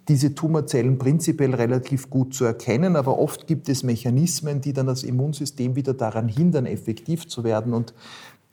diese 0.09 0.35
Tumorzellen 0.35 0.99
prinzipiell 0.99 1.55
relativ 1.55 2.11
gut 2.11 2.35
zu 2.35 2.45
erkennen, 2.45 2.97
aber 2.97 3.19
oft 3.19 3.47
gibt 3.47 3.69
es 3.69 3.83
Mechanismen, 3.83 4.61
die 4.61 4.73
dann 4.73 4.87
das 4.87 5.05
Immunsystem 5.05 5.77
wieder 5.77 5.95
daran 5.95 6.27
hindern, 6.27 6.67
effektiv 6.67 7.29
zu 7.29 7.45
werden. 7.45 7.75
Und 7.75 7.95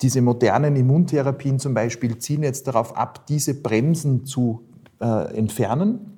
diese 0.01 0.21
modernen 0.21 0.75
Immuntherapien 0.75 1.57
zum 1.57 1.73
Beispiel 1.73 2.17
ziehen 2.19 2.43
jetzt 2.43 2.67
darauf 2.67 2.95
ab, 2.95 3.25
diese 3.27 3.55
Bremsen 3.55 4.25
zu 4.25 4.61
äh, 4.99 5.35
entfernen 5.35 6.17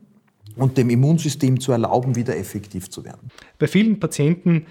und 0.58 0.77
dem 0.77 0.89
Immunsystem 0.89 1.60
zu 1.60 1.72
erlauben, 1.72 2.15
wieder 2.15 2.36
effektiv 2.36 2.89
zu 2.89 3.05
werden. 3.05 3.31
Bei 3.60 3.67
vielen 3.67 4.00
Patienten 4.00 4.65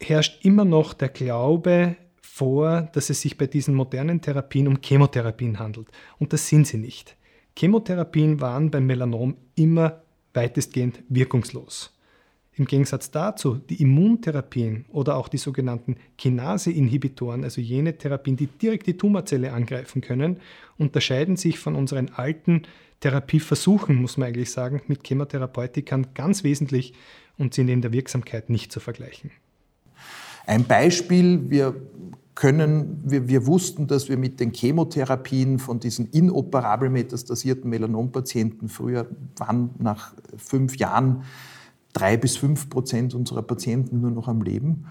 herrscht 0.00 0.44
immer 0.44 0.64
noch 0.64 0.94
der 0.94 1.08
Glaube 1.08 1.96
vor, 2.20 2.88
dass 2.92 3.10
es 3.10 3.20
sich 3.20 3.36
bei 3.36 3.46
diesen 3.46 3.74
modernen 3.74 4.20
Therapien 4.20 4.68
um 4.68 4.78
Chemotherapien 4.82 5.58
handelt. 5.58 5.88
Und 6.18 6.32
das 6.32 6.48
sind 6.48 6.66
sie 6.66 6.78
nicht. 6.78 7.16
Chemotherapien 7.56 8.40
waren 8.40 8.70
beim 8.70 8.86
Melanom 8.86 9.36
immer 9.56 10.02
weitestgehend 10.34 11.02
wirkungslos. 11.08 11.92
Im 12.54 12.64
Gegensatz 12.64 13.10
dazu, 13.10 13.54
die 13.54 13.80
Immuntherapien 13.82 14.84
oder 14.88 15.16
auch 15.16 15.28
die 15.28 15.38
sogenannten 15.38 15.96
Kinase-Inhibitoren, 16.16 17.44
also 17.44 17.60
jene 17.60 17.96
Therapien, 17.96 18.36
die 18.36 18.46
direkt 18.46 18.88
die 18.88 18.96
Tumorzelle 18.96 19.52
angreifen 19.52 20.00
können, 20.00 20.40
unterscheiden 20.76 21.36
sich 21.36 21.58
von 21.58 21.76
unseren 21.76 22.08
alten 22.10 22.62
Therapieversuchen, 23.00 23.94
muss 23.94 24.16
man 24.16 24.28
eigentlich 24.28 24.50
sagen, 24.50 24.82
mit 24.88 25.06
Chemotherapeutikern 25.06 26.08
ganz 26.14 26.42
wesentlich 26.42 26.94
und 27.36 27.54
sind 27.54 27.68
in 27.68 27.80
der 27.80 27.92
Wirksamkeit 27.92 28.50
nicht 28.50 28.72
zu 28.72 28.80
vergleichen. 28.80 29.30
Ein 30.48 30.64
Beispiel, 30.64 31.50
wir 31.50 31.74
können, 32.34 33.02
wir, 33.04 33.28
wir 33.28 33.46
wussten, 33.46 33.86
dass 33.86 34.08
wir 34.08 34.16
mit 34.16 34.40
den 34.40 34.54
Chemotherapien 34.54 35.58
von 35.58 35.78
diesen 35.78 36.08
inoperabel 36.10 36.88
metastasierten 36.88 37.68
Melanompatienten 37.68 38.70
früher 38.70 39.08
waren 39.36 39.70
nach 39.78 40.14
fünf 40.38 40.78
Jahren 40.78 41.24
drei 41.92 42.16
bis 42.16 42.38
fünf 42.38 42.70
Prozent 42.70 43.14
unserer 43.14 43.42
Patienten 43.42 44.00
nur 44.00 44.10
noch 44.10 44.26
am 44.26 44.40
Leben. 44.40 44.86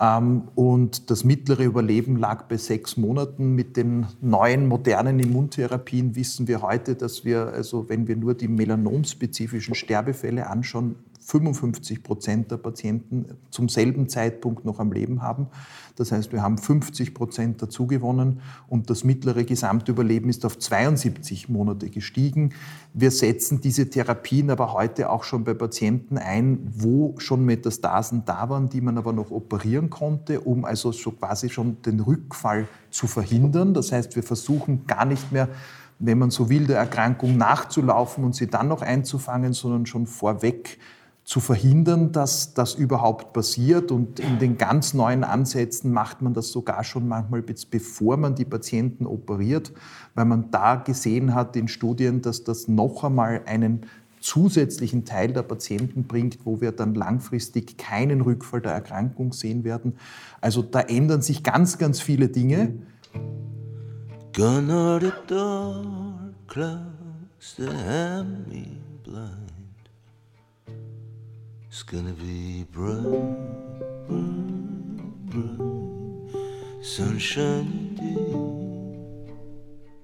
Ähm, 0.00 0.44
und 0.54 1.10
das 1.10 1.24
mittlere 1.24 1.64
Überleben 1.64 2.16
lag 2.16 2.44
bei 2.44 2.56
sechs 2.56 2.96
Monaten. 2.96 3.54
Mit 3.54 3.76
den 3.76 4.06
neuen 4.22 4.66
modernen 4.66 5.18
Immuntherapien 5.18 6.16
wissen 6.16 6.48
wir 6.48 6.62
heute, 6.62 6.94
dass 6.94 7.22
wir, 7.22 7.48
also 7.48 7.90
wenn 7.90 8.08
wir 8.08 8.16
nur 8.16 8.32
die 8.32 8.48
melanomspezifischen 8.48 9.74
Sterbefälle 9.74 10.48
anschauen, 10.48 10.94
55 11.24 12.02
Prozent 12.02 12.50
der 12.50 12.56
Patienten 12.56 13.26
zum 13.50 13.68
selben 13.68 14.08
Zeitpunkt 14.08 14.64
noch 14.64 14.80
am 14.80 14.92
Leben 14.92 15.22
haben. 15.22 15.46
Das 15.96 16.10
heißt, 16.10 16.32
wir 16.32 16.42
haben 16.42 16.58
50 16.58 17.14
Prozent 17.14 17.62
dazugewonnen 17.62 18.40
und 18.68 18.90
das 18.90 19.04
mittlere 19.04 19.44
Gesamtüberleben 19.44 20.28
ist 20.28 20.44
auf 20.44 20.58
72 20.58 21.48
Monate 21.48 21.90
gestiegen. 21.90 22.54
Wir 22.92 23.10
setzen 23.10 23.60
diese 23.60 23.88
Therapien 23.88 24.50
aber 24.50 24.72
heute 24.72 25.10
auch 25.10 25.22
schon 25.22 25.44
bei 25.44 25.54
Patienten 25.54 26.18
ein, 26.18 26.58
wo 26.74 27.14
schon 27.18 27.44
Metastasen 27.44 28.24
da 28.24 28.48
waren, 28.48 28.68
die 28.68 28.80
man 28.80 28.98
aber 28.98 29.12
noch 29.12 29.30
operieren 29.30 29.90
konnte, 29.90 30.40
um 30.40 30.64
also 30.64 30.92
so 30.92 31.12
quasi 31.12 31.48
schon 31.50 31.80
den 31.82 32.00
Rückfall 32.00 32.66
zu 32.90 33.06
verhindern. 33.06 33.74
Das 33.74 33.92
heißt, 33.92 34.16
wir 34.16 34.22
versuchen 34.22 34.86
gar 34.86 35.04
nicht 35.04 35.30
mehr 35.30 35.48
wenn 36.04 36.18
man 36.18 36.30
so 36.30 36.50
will, 36.50 36.66
der 36.66 36.78
Erkrankung 36.78 37.36
nachzulaufen 37.36 38.24
und 38.24 38.34
sie 38.34 38.48
dann 38.48 38.66
noch 38.66 38.82
einzufangen, 38.82 39.52
sondern 39.52 39.86
schon 39.86 40.08
vorweg 40.08 40.80
zu 41.24 41.40
verhindern, 41.40 42.12
dass 42.12 42.54
das 42.54 42.74
überhaupt 42.74 43.32
passiert. 43.32 43.92
Und 43.92 44.18
in 44.18 44.38
den 44.38 44.58
ganz 44.58 44.92
neuen 44.94 45.24
Ansätzen 45.24 45.92
macht 45.92 46.20
man 46.22 46.34
das 46.34 46.48
sogar 46.48 46.84
schon 46.84 47.08
manchmal, 47.08 47.42
bevor 47.42 48.16
man 48.16 48.34
die 48.34 48.44
Patienten 48.44 49.06
operiert, 49.06 49.72
weil 50.14 50.24
man 50.24 50.50
da 50.50 50.76
gesehen 50.76 51.34
hat 51.34 51.56
in 51.56 51.68
Studien, 51.68 52.22
dass 52.22 52.44
das 52.44 52.68
noch 52.68 53.04
einmal 53.04 53.42
einen 53.46 53.86
zusätzlichen 54.20 55.04
Teil 55.04 55.32
der 55.32 55.42
Patienten 55.42 56.04
bringt, 56.04 56.38
wo 56.44 56.60
wir 56.60 56.72
dann 56.72 56.94
langfristig 56.94 57.76
keinen 57.76 58.20
Rückfall 58.20 58.60
der 58.60 58.72
Erkrankung 58.72 59.32
sehen 59.32 59.64
werden. 59.64 59.94
Also 60.40 60.62
da 60.62 60.80
ändern 60.80 61.22
sich 61.22 61.42
ganz, 61.42 61.78
ganz 61.78 62.00
viele 62.00 62.28
Dinge. 62.28 62.74
Gonna 64.34 64.98
the 65.00 65.12
door, 65.26 65.84
close 66.46 66.86
the 67.58 68.64
blind. 69.02 69.51
It's 71.72 71.86
gonna 71.86 72.12
be 72.12 72.66
bright, 72.70 73.02
bright, 74.06 75.30
bright, 75.30 76.84
sunshine 76.84 77.96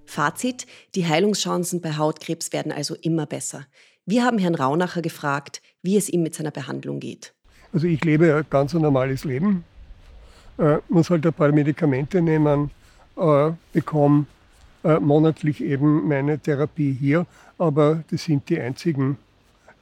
Fazit, 0.07 0.67
die 0.95 1.07
Heilungschancen 1.07 1.83
bei 1.83 1.99
Hautkrebs 1.99 2.55
werden 2.55 2.73
also 2.73 2.95
immer 2.95 3.27
besser. 3.27 3.67
Wir 4.07 4.25
haben 4.25 4.39
Herrn 4.39 4.55
Raunacher 4.55 5.03
gefragt, 5.03 5.61
wie 5.83 5.99
es 5.99 6.09
ihm 6.09 6.23
mit 6.23 6.35
seiner 6.35 6.53
Behandlung 6.53 7.01
geht. 7.01 7.35
Also 7.75 7.87
ich 7.87 8.03
lebe 8.03 8.35
ein 8.35 8.47
ganz 8.49 8.73
normales 8.73 9.25
Leben, 9.25 9.63
äh, 10.57 10.79
muss 10.89 11.11
halt 11.11 11.27
ein 11.27 11.35
paar 11.35 11.53
Medikamente 11.53 12.23
nehmen, 12.23 12.71
äh, 13.19 13.51
bekomme 13.75 14.25
äh, 14.85 14.99
monatlich 14.99 15.63
eben 15.63 16.09
meine 16.09 16.39
Therapie 16.39 16.97
hier, 16.99 17.27
aber 17.59 18.05
das 18.11 18.25
sind 18.25 18.49
die 18.49 18.59
einzigen 18.59 19.19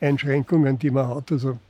Einschränkungen, 0.01 0.81
die 0.81 0.91
man 0.91 1.07
hat. 1.07 1.31
Also 1.31 1.61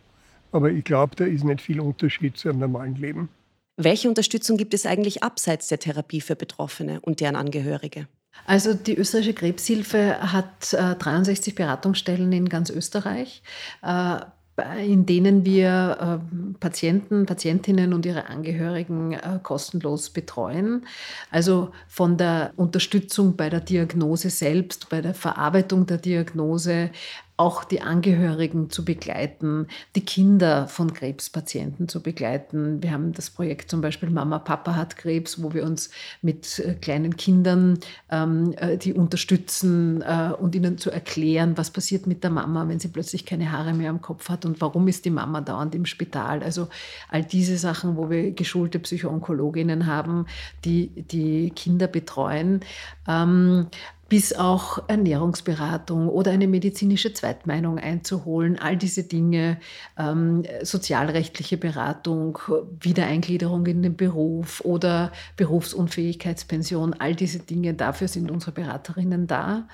aber 0.57 0.71
ich 0.71 0.85
glaube, 0.85 1.15
da 1.17 1.25
ist 1.25 1.45
nicht 1.45 1.61
viel 1.61 1.81
Unterschied 1.81 2.37
zu 2.37 2.49
einem 2.49 2.61
normalen 2.61 2.97
Leben. 2.97 3.29
Welche 3.77 4.09
Unterstützung 4.09 4.57
gibt 4.57 4.73
es 4.73 4.87
eigentlich 4.87 5.23
abseits 5.23 5.69
der 5.69 5.79
Therapie 5.79 6.23
für 6.23 6.35
Betroffene 6.35 7.01
und 7.01 7.21
deren 7.21 7.37
Angehörige? 7.37 8.09
Also 8.47 8.75
die 8.75 8.97
österreichische 8.97 9.35
Krebshilfe 9.35 10.33
hat 10.33 10.73
äh, 10.73 10.95
63 10.95 11.55
Beratungsstellen 11.55 12.33
in 12.33 12.49
ganz 12.49 12.71
Österreich. 12.71 13.43
Äh, 13.83 14.21
in 14.83 15.05
denen 15.05 15.45
wir 15.45 16.21
äh, 16.23 16.59
Patienten, 16.61 17.27
Patientinnen 17.27 17.93
und 17.93 18.07
ihre 18.07 18.27
Angehörigen 18.29 19.13
äh, 19.13 19.39
kostenlos 19.43 20.11
betreuen. 20.11 20.87
Also 21.31 21.73
von 21.89 22.17
der 22.17 22.53
Unterstützung 22.57 23.37
bei 23.37 23.51
der 23.51 23.61
Diagnose 23.61 24.31
selbst, 24.31 24.89
bei 24.89 25.03
der 25.03 25.13
Verarbeitung 25.13 25.85
der 25.87 25.99
Diagnose, 25.99 26.91
auch 27.37 27.65
die 27.65 27.83
Angehörigen 27.83 28.71
zu 28.71 28.85
begleiten, 28.85 29.67
die 29.95 30.05
Kinder 30.05 30.69
von 30.69 30.95
Krebspatienten 30.95 31.89
zu 31.89 32.03
begleiten. 32.03 32.83
Wir 32.83 32.93
haben 32.93 33.13
das 33.13 33.29
Projekt 33.29 33.71
zum 33.71 33.83
Beispiel 33.83 34.09
Mama, 34.09 34.39
Papa 34.39 34.75
hat 34.75 34.97
Krebs, 34.97 35.43
wo 35.43 35.53
wir 35.53 35.65
uns 35.65 35.91
mit 36.23 36.59
äh, 36.61 36.75
kleinen 36.75 37.17
Kindern, 37.17 37.79
ähm, 38.11 38.55
äh, 38.57 38.79
die 38.79 38.95
unterstützen 38.95 40.03
äh, 40.03 40.33
und 40.39 40.55
ihnen 40.55 40.79
zu 40.79 40.91
erklären, 40.91 41.59
was 41.59 41.71
passiert 41.71 42.07
mit 42.07 42.25
der 42.25 42.31
Mama, 42.31 42.69
wenn 42.69 42.81
sie 42.81 42.89
plötzlich 42.89 43.27
keine 43.27 43.53
Haare 43.53 43.75
mehr 43.75 43.91
am 43.91 44.01
Kopf 44.01 44.31
hat 44.31 44.47
und 44.47 44.61
warum 44.63 44.89
ist 44.89 45.05
die 45.05 45.11
Mama 45.11 45.43
dauernd 45.43 45.75
im 45.75 45.85
Spital. 45.85 46.43
Also 46.43 46.69
all 47.11 47.23
diese 47.23 47.59
Sachen, 47.59 47.97
wo 47.97 48.09
wir 48.09 48.33
geschulte 48.33 48.79
Psychoonkologinnen 48.79 49.87
haben, 49.87 50.27
die 50.65 50.89
die 50.89 51.51
Kinder 51.51 51.87
betreuen. 51.87 52.61
Ähm, 53.07 53.67
bis 54.09 54.33
auch 54.33 54.89
Ernährungsberatung 54.89 56.09
oder 56.09 56.31
eine 56.31 56.47
medizinische 56.47 57.13
Zweitmeinung 57.13 57.79
einzuholen. 57.79 58.59
All 58.59 58.77
diese 58.77 59.03
Dinge, 59.03 59.59
ähm, 59.99 60.45
sozialrechtliche 60.63 61.57
Beratung, 61.57 62.39
Wiedereingliederung 62.81 63.67
in 63.67 63.83
den 63.83 63.97
Beruf 63.97 64.61
oder 64.61 65.11
Berufsunfähigkeitspension, 65.37 66.95
all 66.95 67.17
diese 67.17 67.41
Dinge, 67.41 67.75
dafür 67.75 68.07
sind 68.07 68.31
unsere 68.31 68.53
Beraterinnen 68.53 69.27
da. 69.27 69.67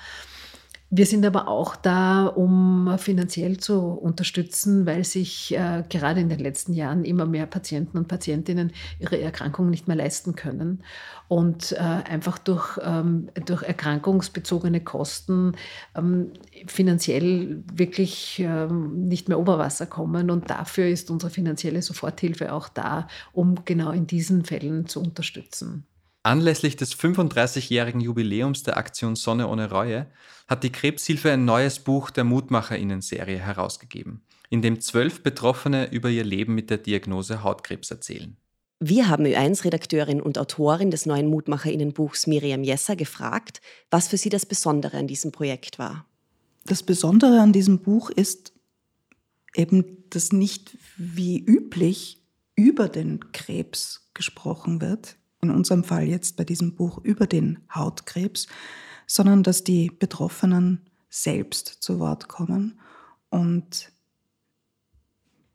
Wir 0.95 1.07
sind 1.07 1.25
aber 1.25 1.49
auch 1.49 1.75
da, 1.75 2.27
um 2.27 2.99
finanziell 2.99 3.57
zu 3.57 3.81
unterstützen, 3.81 4.85
weil 4.85 5.05
sich 5.05 5.57
äh, 5.57 5.85
gerade 5.89 6.21
in 6.21 6.29
den 6.29 6.39
letzten 6.39 6.75
Jahren 6.75 7.07
immer 7.07 7.25
mehr 7.25 7.47
Patienten 7.47 7.97
und 7.97 8.09
Patientinnen 8.09 8.73
ihre 8.99 9.19
Erkrankung 9.19 9.71
nicht 9.71 9.89
mehr 9.89 9.97
leisten 9.97 10.37
können 10.37 10.85
und 11.29 11.73
äh, 11.73 11.77
einfach 11.79 12.37
durch, 12.37 12.79
ähm, 12.83 13.31
durch 13.47 13.63
erkrankungsbezogene 13.63 14.85
Kosten 14.85 15.53
ähm, 15.97 16.33
finanziell 16.67 17.65
wirklich 17.73 18.41
ähm, 18.45 19.09
nicht 19.09 19.31
mehr 19.31 19.39
Oberwasser 19.39 19.87
kommen. 19.87 20.31
Und 20.31 20.51
dafür 20.51 20.89
ist 20.89 21.11
unsere 21.11 21.31
finanzielle 21.31 21.81
Soforthilfe 21.81 22.53
auch 22.53 22.69
da, 22.69 23.09
um 23.33 23.65
genau 23.65 23.93
in 23.93 24.07
diesen 24.07 24.45
Fällen 24.45 24.85
zu 24.85 25.01
unterstützen. 25.01 25.87
Anlässlich 26.25 26.77
des 26.77 26.95
35-jährigen 26.97 28.01
Jubiläums 28.01 28.63
der 28.63 28.77
Aktion 28.77 29.17
Sonne 29.17 29.49
ohne 29.49 29.71
Reue 29.71 30.07
hat 30.47 30.63
die 30.63 30.71
Krebshilfe 30.71 31.33
ein 31.33 31.45
neues 31.45 31.81
Buch 31.81 32.11
der 32.11 32.23
Mutmacherinnen-Serie 32.23 33.39
herausgegeben, 33.39 34.23
in 34.49 34.63
dem 34.63 34.81
zwölf 34.81 35.25
Betroffene 35.25 35.91
über 35.91 36.11
ihr 36.11 36.23
Leben 36.23 36.55
mit 36.55 36.71
der 36.71 36.79
Diagnose 36.79 37.43
Hautkrebs 37.43 37.91
erzählen. 37.91 38.37
Wir 38.79 39.09
haben 39.09 39.27
Ö1-Redakteurin 39.27 40.21
und 40.21 40.39
Autorin 40.39 40.93
des 40.93 41.07
neuen 41.07 41.29
Mutmacherinnen-Buchs 41.29 42.29
Miriam 42.29 42.63
Jesser 42.63 42.95
gefragt, 42.95 43.61
was 43.91 44.07
für 44.07 44.17
sie 44.17 44.29
das 44.29 44.47
Besondere 44.47 44.99
an 44.99 45.09
diesem 45.09 45.33
Projekt 45.33 45.81
war. 45.81 46.07
Das 46.67 46.85
Besondere 46.85 47.41
an 47.41 47.53
diesem 47.53 47.81
Buch 47.81 48.11
ist 48.11 48.53
eben, 49.57 50.09
dass 50.11 50.31
nicht 50.31 50.79
wie 50.97 51.45
üblich 51.45 52.23
über 52.55 52.89
den 52.89 53.33
Krebs 53.33 54.09
gesprochen 54.15 54.81
wird, 54.81 55.17
in 55.43 55.51
unserem 55.51 55.83
Fall 55.83 56.05
jetzt 56.05 56.37
bei 56.37 56.45
diesem 56.45 56.75
Buch 56.75 56.99
über 57.03 57.27
den 57.27 57.59
Hautkrebs, 57.75 58.47
sondern 59.07 59.43
dass 59.43 59.65
die 59.65 59.91
Betroffenen 59.91 60.81
selbst 61.11 61.67
zu 61.81 61.99
Wort 61.99 62.29
kommen. 62.29 62.81
Und 63.29 63.93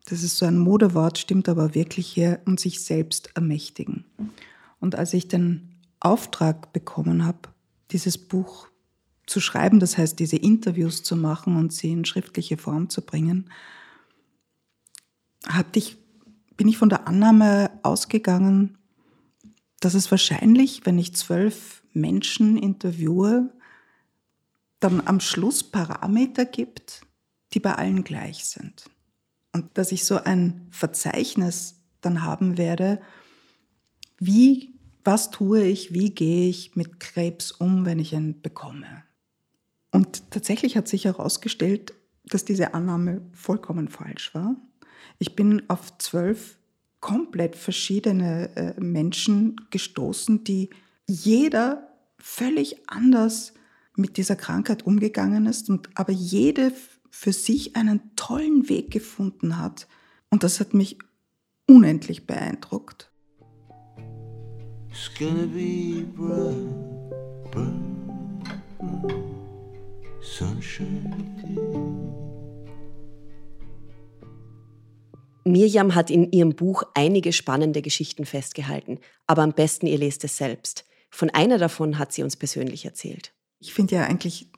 das 0.05 0.23
ist 0.23 0.37
so 0.37 0.45
ein 0.45 0.59
Modewort, 0.59 1.17
stimmt 1.17 1.47
aber 1.47 1.73
wirklich 1.73 2.07
hier, 2.07 2.41
und 2.45 2.59
sich 2.59 2.83
selbst 2.83 3.31
ermächtigen. 3.35 4.05
Und 4.79 4.95
als 4.95 5.13
ich 5.13 5.29
den 5.29 5.79
Auftrag 6.01 6.73
bekommen 6.73 7.25
habe, 7.25 7.49
dieses 7.91 8.17
Buch 8.17 8.67
zu 9.25 9.39
schreiben, 9.39 9.79
das 9.79 9.97
heißt 9.97 10.19
diese 10.19 10.37
Interviews 10.37 11.01
zu 11.01 11.15
machen 11.15 11.55
und 11.55 11.71
sie 11.71 11.91
in 11.91 12.05
schriftliche 12.05 12.57
Form 12.57 12.89
zu 12.89 13.01
bringen, 13.01 13.49
ich, 15.73 15.97
bin 16.57 16.67
ich 16.67 16.77
von 16.77 16.89
der 16.89 17.07
Annahme 17.07 17.71
ausgegangen, 17.83 18.77
dass 19.79 19.93
es 19.93 20.09
wahrscheinlich, 20.11 20.85
wenn 20.85 20.97
ich 20.97 21.15
zwölf 21.15 21.83
Menschen 21.93 22.57
interviewe, 22.57 23.53
dann 24.79 25.01
am 25.05 25.19
Schluss 25.19 25.63
Parameter 25.63 26.45
gibt, 26.45 27.01
die 27.53 27.59
bei 27.59 27.73
allen 27.73 28.03
gleich 28.03 28.45
sind. 28.45 28.89
Und 29.53 29.77
dass 29.77 29.91
ich 29.91 30.05
so 30.05 30.17
ein 30.17 30.67
Verzeichnis 30.71 31.81
dann 32.01 32.23
haben 32.23 32.57
werde, 32.57 33.01
wie, 34.19 34.75
was 35.03 35.31
tue 35.31 35.63
ich, 35.63 35.93
wie 35.93 36.11
gehe 36.11 36.49
ich 36.49 36.75
mit 36.75 36.99
Krebs 36.99 37.51
um, 37.51 37.85
wenn 37.85 37.99
ich 37.99 38.13
ihn 38.13 38.41
bekomme. 38.41 39.03
Und 39.91 40.29
tatsächlich 40.31 40.77
hat 40.77 40.87
sich 40.87 41.05
herausgestellt, 41.05 41.93
dass 42.25 42.45
diese 42.45 42.73
Annahme 42.73 43.21
vollkommen 43.31 43.87
falsch 43.87 44.35
war. 44.35 44.55
Ich 45.17 45.35
bin 45.35 45.63
auf 45.69 45.97
zwölf 45.97 46.56
komplett 47.07 47.55
verschiedene 47.55 48.53
äh, 48.57 48.73
Menschen 48.81 49.55
gestoßen, 49.69 50.43
die 50.43 50.71
jeder 51.07 51.87
völlig 52.19 52.89
anders 52.89 53.53
mit 53.95 54.17
dieser 54.17 54.35
Krankheit 54.35 54.85
umgegangen 54.85 55.45
ist 55.45 55.69
und 55.69 55.89
aber 55.95 56.11
jede 56.11 56.73
für 57.09 57.31
sich 57.31 57.77
einen 57.77 58.13
tollen 58.17 58.67
Weg 58.67 58.91
gefunden 58.91 59.57
hat. 59.57 59.87
Und 60.29 60.43
das 60.43 60.59
hat 60.59 60.73
mich 60.73 60.97
unendlich 61.65 62.27
beeindruckt. 62.27 63.09
It's 64.89 65.09
gonna 65.17 65.45
be 65.45 66.03
bright, 66.13 66.57
bright, 67.51 67.71
sunshine. 70.21 72.26
Mirjam 75.51 75.95
hat 75.95 76.09
in 76.09 76.31
ihrem 76.31 76.55
Buch 76.55 76.83
einige 76.93 77.33
spannende 77.33 77.81
Geschichten 77.81 78.25
festgehalten, 78.25 78.99
aber 79.25 79.43
am 79.43 79.53
besten 79.53 79.87
ihr 79.87 79.97
lest 79.97 80.23
es 80.23 80.37
selbst. 80.37 80.85
Von 81.09 81.29
einer 81.29 81.57
davon 81.57 81.97
hat 81.97 82.13
sie 82.13 82.23
uns 82.23 82.35
persönlich 82.35 82.85
erzählt. 82.85 83.33
Ich 83.59 83.73
finde 83.73 83.95
ja 83.95 84.03
eigentlich 84.03 84.51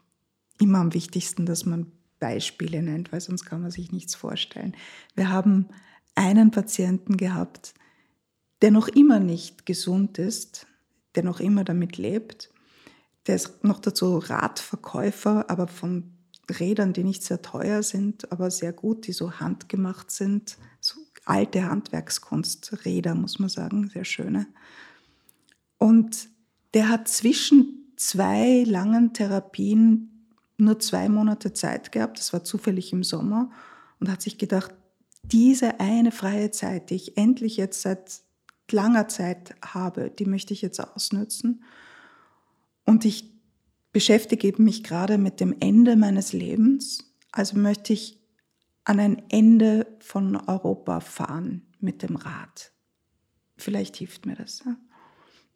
immer 0.60 0.79
am 0.79 0.93
wichtigsten, 0.93 1.46
dass 1.46 1.65
man 1.65 1.91
Beispiele 2.19 2.81
nennt, 2.81 3.12
weil 3.12 3.22
sonst 3.22 3.46
kann 3.46 3.62
man 3.62 3.72
sich 3.72 3.91
nichts 3.91 4.15
vorstellen. 4.15 4.75
Wir 5.15 5.29
haben 5.29 5.69
einen 6.15 6.52
Patienten 6.52 7.17
gehabt, 7.17 7.73
der 8.62 8.71
noch 8.71 8.89
immer 8.89 9.19
nicht 9.19 9.65
gesund 9.65 10.17
ist, 10.17 10.67
der 11.15 11.23
noch 11.23 11.39
immer 11.39 11.63
damit 11.63 11.97
lebt. 11.97 12.52
Der 13.28 13.36
ist 13.36 13.63
noch 13.63 13.80
dazu 13.80 14.17
Radverkäufer, 14.17 15.49
aber 15.49 15.67
von 15.67 16.13
Rädern, 16.49 16.93
die 16.93 17.04
nicht 17.04 17.23
sehr 17.23 17.41
teuer 17.41 17.84
sind, 17.84 18.32
aber 18.32 18.52
sehr 18.52 18.73
gut, 18.73 19.08
die 19.08 19.13
so 19.13 19.39
handgemacht 19.39 20.12
sind. 20.12 20.58
Alte 21.29 21.69
Handwerkskunsträder, 21.69 23.13
muss 23.13 23.37
man 23.37 23.49
sagen, 23.49 23.87
sehr 23.89 24.05
schöne. 24.05 24.47
Und 25.77 26.27
der 26.73 26.89
hat 26.89 27.07
zwischen 27.07 27.93
zwei 27.97 28.63
langen 28.65 29.13
Therapien 29.13 30.25
nur 30.57 30.79
zwei 30.79 31.07
Monate 31.07 31.53
Zeit 31.53 31.91
gehabt, 31.91 32.17
das 32.17 32.33
war 32.33 32.43
zufällig 32.43 32.91
im 32.93 33.03
Sommer, 33.03 33.51
und 33.99 34.09
hat 34.09 34.21
sich 34.23 34.37
gedacht, 34.37 34.73
diese 35.23 35.79
eine 35.79 36.11
freie 36.11 36.49
Zeit, 36.49 36.89
die 36.89 36.95
ich 36.95 37.17
endlich 37.17 37.57
jetzt 37.57 37.83
seit 37.83 38.21
langer 38.71 39.07
Zeit 39.07 39.53
habe, 39.63 40.09
die 40.09 40.25
möchte 40.25 40.53
ich 40.53 40.61
jetzt 40.61 40.79
ausnutzen. 40.79 41.63
Und 42.85 43.05
ich 43.05 43.31
beschäftige 43.91 44.53
mich 44.61 44.83
gerade 44.83 45.17
mit 45.17 45.39
dem 45.39 45.55
Ende 45.59 45.95
meines 45.95 46.33
Lebens. 46.33 47.13
Also 47.31 47.57
möchte 47.57 47.93
ich 47.93 48.18
an 48.89 48.99
ein 48.99 49.21
Ende 49.30 49.86
von 49.99 50.36
Europa 50.36 50.99
fahren 50.99 51.62
mit 51.80 52.02
dem 52.02 52.15
Rad. 52.15 52.71
Vielleicht 53.56 53.97
hilft 53.97 54.25
mir 54.25 54.34
das. 54.34 54.63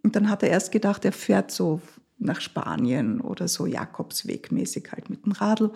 Und 0.04 0.16
dann 0.16 0.30
hat 0.30 0.44
er 0.44 0.50
erst 0.50 0.72
gedacht, 0.72 1.04
er 1.04 1.14
fährt 1.14 1.50
so 1.50 1.82
nach 2.20 2.42
Spanien 2.42 3.20
oder 3.22 3.48
so 3.48 3.66
Jakobswegmäßig 3.66 4.92
halt 4.92 5.10
mit 5.10 5.26
dem 5.26 5.32
Radl. 5.32 5.72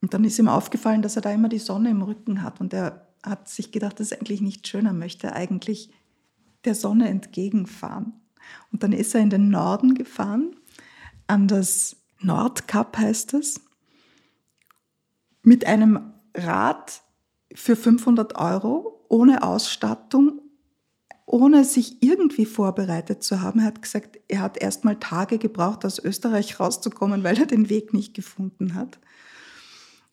Und 0.00 0.14
dann 0.14 0.22
ist 0.22 0.38
ihm 0.38 0.46
aufgefallen, 0.46 1.02
dass 1.02 1.16
er 1.16 1.22
da 1.22 1.32
immer 1.32 1.48
die 1.48 1.58
Sonne 1.58 1.90
im 1.90 2.02
Rücken 2.02 2.42
hat. 2.42 2.60
Und 2.60 2.72
er 2.72 3.08
hat 3.20 3.48
sich 3.48 3.72
gedacht, 3.72 3.98
das 3.98 4.12
ist 4.12 4.20
eigentlich 4.20 4.40
nicht 4.40 4.68
schöner, 4.68 4.92
möchte 4.92 5.32
eigentlich 5.32 5.90
der 6.64 6.76
Sonne 6.76 7.08
entgegenfahren. 7.08 8.12
Und 8.70 8.84
dann 8.84 8.92
ist 8.92 9.12
er 9.12 9.22
in 9.22 9.30
den 9.30 9.48
Norden 9.48 9.94
gefahren 9.94 10.54
an 11.26 11.48
das 11.48 11.96
Nordkap 12.20 12.96
heißt 12.96 13.34
es, 13.34 13.60
mit 15.42 15.66
einem 15.66 16.12
Rad 16.36 17.02
für 17.54 17.76
500 17.76 18.36
Euro, 18.36 19.04
ohne 19.08 19.42
Ausstattung, 19.42 20.40
ohne 21.26 21.64
sich 21.64 22.02
irgendwie 22.02 22.46
vorbereitet 22.46 23.22
zu 23.22 23.42
haben. 23.42 23.60
Er 23.60 23.66
hat 23.66 23.82
gesagt, 23.82 24.18
er 24.28 24.40
hat 24.40 24.56
erst 24.56 24.84
mal 24.84 24.96
Tage 24.96 25.38
gebraucht, 25.38 25.84
aus 25.84 25.98
Österreich 25.98 26.60
rauszukommen, 26.60 27.24
weil 27.24 27.38
er 27.38 27.46
den 27.46 27.68
Weg 27.68 27.92
nicht 27.92 28.14
gefunden 28.14 28.74
hat. 28.74 28.98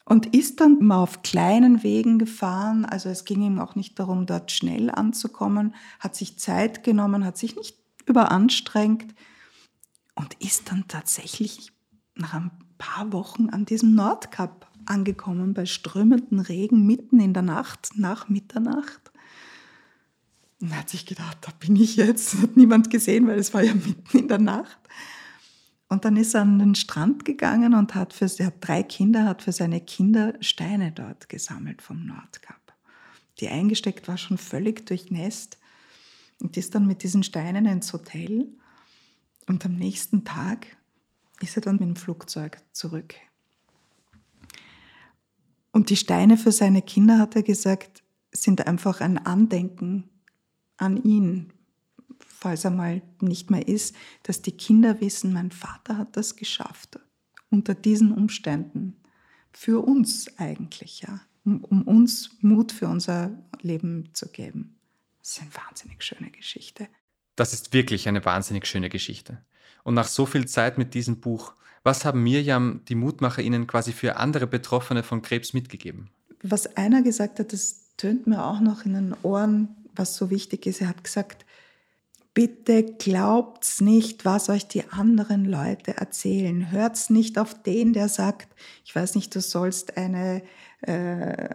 Und 0.06 0.36
ist 0.36 0.60
dann 0.60 0.80
mal 0.80 1.02
auf 1.02 1.22
kleinen 1.22 1.84
Wegen 1.84 2.20
gefahren. 2.20 2.84
Also 2.84 3.10
es 3.10 3.24
ging 3.24 3.42
ihm 3.42 3.60
auch 3.60 3.76
nicht 3.76 3.98
darum, 4.00 4.26
dort 4.26 4.52
schnell 4.52 4.90
anzukommen, 4.90 5.76
hat 6.00 6.16
sich 6.16 6.40
Zeit 6.40 6.84
genommen, 6.84 7.24
hat 7.24 7.38
sich 7.38 7.56
nicht 7.56 7.78
überanstrengt 8.06 9.14
und 10.16 10.34
ist 10.40 10.72
dann 10.72 10.86
tatsächlich 10.88 11.72
nach 12.16 12.34
ein 12.34 12.52
paar 12.78 13.14
Wochen 13.14 13.50
an 13.50 13.66
diesem 13.66 13.96
Nordkap 13.96 14.68
angekommen, 14.88 15.54
bei 15.54 15.66
strömenden 15.66 16.40
Regen 16.40 16.86
mitten 16.86 17.20
in 17.20 17.34
der 17.34 17.44
Nacht, 17.44 17.92
nach 17.96 18.30
Mitternacht. 18.30 19.12
Und 20.62 20.76
hat 20.76 20.90
sich 20.90 21.06
gedacht, 21.06 21.38
da 21.42 21.52
bin 21.60 21.76
ich 21.76 21.98
jetzt. 21.98 22.42
Hat 22.42 22.56
niemand 22.56 22.90
gesehen, 22.90 23.28
weil 23.28 23.38
es 23.38 23.54
war 23.54 23.64
ja 23.64 23.74
mitten 23.74 24.18
in 24.18 24.28
der 24.28 24.40
Nacht. 24.40 24.80
Und 25.90 26.06
dann 26.06 26.18
ist 26.18 26.34
er 26.34 26.42
an 26.42 26.58
den 26.58 26.76
Strand 26.76 27.26
gegangen 27.26 27.76
und 27.76 27.94
hat 27.94 28.14
für, 28.14 28.26
er 28.40 28.48
hat 28.48 28.56
drei 28.62 28.82
Kinder, 28.82 29.26
hat 29.26 29.44
für 29.44 29.52
seine 29.52 29.82
Kinder 29.82 30.34
Steine 30.40 30.92
dort 30.92 31.30
gesammelt 31.30 31.82
vom 31.82 32.06
Nordkap. 32.06 32.74
Die 33.40 33.48
eingesteckt 33.48 34.08
war 34.08 34.18
schon 34.18 34.38
völlig 34.38 34.86
durchnässt 34.86 35.60
und 36.40 36.58
ist 36.58 36.74
dann 36.74 36.88
mit 36.88 37.04
diesen 37.04 37.24
Steinen 37.24 37.66
ins 37.66 37.94
Hotel 37.94 38.48
und 39.48 39.66
am 39.66 39.76
nächsten 39.76 40.24
Tag 40.24 40.66
ist 41.42 41.58
er 41.58 41.62
dann 41.62 41.76
mit 41.76 41.84
dem 41.84 41.96
Flugzeug 41.96 42.62
zurück. 42.72 43.16
Und 45.74 45.90
die 45.90 45.98
Steine 45.98 46.38
für 46.38 46.54
seine 46.54 46.82
Kinder, 46.82 47.18
hat 47.18 47.36
er 47.36 47.44
gesagt, 47.44 48.04
sind 48.32 48.66
einfach 48.66 49.02
ein 49.02 49.18
Andenken 49.18 50.10
an 50.78 51.04
ihn, 51.04 51.52
falls 52.20 52.64
er 52.64 52.72
mal 52.72 53.02
nicht 53.20 53.52
mehr 53.52 53.68
ist, 53.68 53.96
dass 54.22 54.42
die 54.42 54.56
Kinder 54.56 55.02
wissen, 55.02 55.34
mein 55.34 55.52
Vater 55.52 55.98
hat 55.98 56.16
das 56.16 56.38
geschafft. 56.38 57.00
unter 57.50 57.76
diesen 57.76 58.12
Umständen 58.12 58.98
für 59.52 59.86
uns 59.86 60.28
eigentlich, 60.40 61.02
ja, 61.02 61.22
um, 61.46 61.64
um 61.64 61.84
uns 61.84 62.32
Mut 62.42 62.72
für 62.72 62.88
unser 62.88 63.32
Leben 63.62 64.10
zu 64.14 64.28
geben. 64.30 64.76
Das 65.22 65.34
ist 65.34 65.42
eine 65.42 65.56
wahnsinnig 65.56 66.04
schöne 66.04 66.32
Geschichte. 66.32 66.88
Das 67.36 67.54
ist 67.54 67.72
wirklich 67.72 68.08
eine 68.08 68.26
wahnsinnig 68.26 68.66
schöne 68.66 68.90
Geschichte. 68.90 69.44
Und 69.84 69.94
nach 69.94 70.08
so 70.08 70.26
viel 70.26 70.48
Zeit 70.48 70.80
mit 70.80 70.96
diesem 70.96 71.20
Buch, 71.20 71.54
was 71.84 72.06
haben 72.06 72.24
Mirjam, 72.24 72.82
die 72.88 72.96
Mutmacher, 72.96 73.42
Ihnen 73.42 73.68
quasi 73.68 73.92
für 73.92 74.18
andere 74.18 74.48
Betroffene 74.48 75.04
von 75.04 75.22
Krebs 75.22 75.54
mitgegeben? 75.54 76.10
Was 76.42 76.78
einer 76.78 77.02
gesagt 77.02 77.40
hat, 77.40 77.54
das 77.54 77.96
tönt 77.98 78.28
mir 78.28 78.44
auch 78.46 78.60
noch 78.60 78.86
in 78.86 78.94
den 78.94 79.16
Ohren, 79.24 79.76
was 79.96 80.16
so 80.16 80.30
wichtig 80.30 80.66
ist. 80.66 80.82
Er 80.82 80.90
hat 80.90 81.04
gesagt, 81.04 81.46
bitte 82.34 82.84
glaubt's 82.84 83.82
nicht, 83.82 84.26
was 84.26 84.50
euch 84.50 84.68
die 84.68 84.90
anderen 84.90 85.46
Leute 85.46 85.98
erzählen. 85.98 86.72
Hört's 86.72 87.10
nicht 87.10 87.38
auf 87.38 87.62
den, 87.62 87.94
der 87.94 88.10
sagt, 88.10 88.48
ich 88.86 88.96
weiß 88.96 89.16
nicht, 89.16 89.36
du 89.36 89.42
sollst 89.42 89.98
eine 89.98 90.42
äh, 90.82 91.50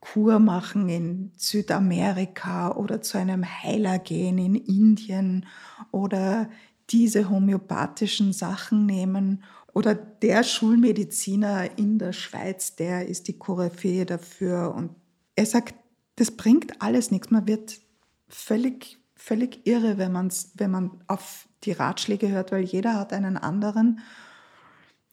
Kur 0.00 0.38
machen 0.38 0.88
in 0.88 1.32
Südamerika 1.36 2.72
oder 2.72 3.02
zu 3.02 3.18
einem 3.18 3.44
Heiler 3.44 3.98
gehen 3.98 4.38
in 4.38 4.54
Indien 4.54 5.46
oder 5.90 6.48
diese 6.92 7.30
homöopathischen 7.30 8.32
Sachen 8.32 8.86
nehmen 8.86 9.42
oder 9.72 9.94
der 9.94 10.44
Schulmediziner 10.44 11.78
in 11.78 11.98
der 11.98 12.12
Schweiz, 12.12 12.76
der 12.76 13.08
ist 13.08 13.28
die 13.28 13.38
Koryphäe 13.38 14.04
dafür. 14.04 14.74
Und 14.74 14.90
er 15.34 15.46
sagt, 15.46 15.74
das 16.16 16.30
bringt 16.30 16.82
alles 16.82 17.10
nichts. 17.10 17.30
Man 17.30 17.48
wird 17.48 17.80
völlig, 18.28 18.98
völlig 19.16 19.66
irre, 19.66 19.96
wenn, 19.96 20.12
man's, 20.12 20.52
wenn 20.56 20.70
man 20.70 20.90
auf 21.06 21.48
die 21.64 21.72
Ratschläge 21.72 22.28
hört, 22.28 22.52
weil 22.52 22.64
jeder 22.64 22.94
hat 22.94 23.12
einen 23.12 23.38
anderen, 23.38 24.00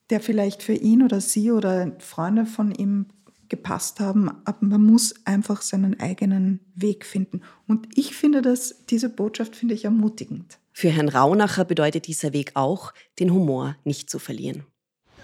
der 0.09 0.19
vielleicht 0.19 0.63
für 0.63 0.73
ihn 0.73 1.03
oder 1.03 1.21
sie 1.21 1.51
oder 1.51 1.95
Freunde 1.99 2.45
von 2.45 2.71
ihm 2.71 3.07
gepasst 3.47 3.99
haben, 3.99 4.29
aber 4.45 4.65
man 4.65 4.85
muss 4.85 5.25
einfach 5.25 5.61
seinen 5.61 5.99
eigenen 5.99 6.59
Weg 6.75 7.05
finden. 7.05 7.41
Und 7.67 7.87
ich 7.97 8.15
finde 8.15 8.41
das, 8.41 8.85
diese 8.87 9.09
Botschaft 9.09 9.55
finde 9.55 9.73
ich 9.73 9.85
ermutigend. 9.85 10.59
Für 10.79 10.91
Herrn 10.91 11.09
Raunacher 11.09 11.65
bedeutet 11.65 12.07
dieser 12.07 12.31
Weg 12.31 12.51
auch, 12.53 12.93
den 13.19 13.33
Humor 13.33 13.75
nicht 13.83 14.09
zu 14.09 14.17
verlieren. 14.17 14.63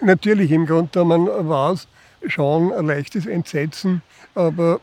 Natürlich, 0.01 0.51
im 0.51 0.65
Grunde 0.65 1.05
man 1.05 1.27
war 1.27 1.71
es 1.71 1.87
schon 2.27 2.73
ein 2.73 2.87
leichtes 2.87 3.25
Entsetzen, 3.25 4.01
aber 4.33 4.81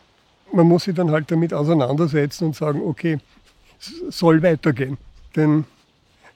man 0.51 0.67
muss 0.67 0.85
sich 0.85 0.95
dann 0.95 1.11
halt 1.11 1.31
damit 1.31 1.53
auseinandersetzen 1.53 2.47
und 2.47 2.57
sagen, 2.57 2.81
okay, 2.81 3.19
es 3.79 4.19
soll 4.19 4.43
weitergehen. 4.43 4.97
Denn 5.37 5.67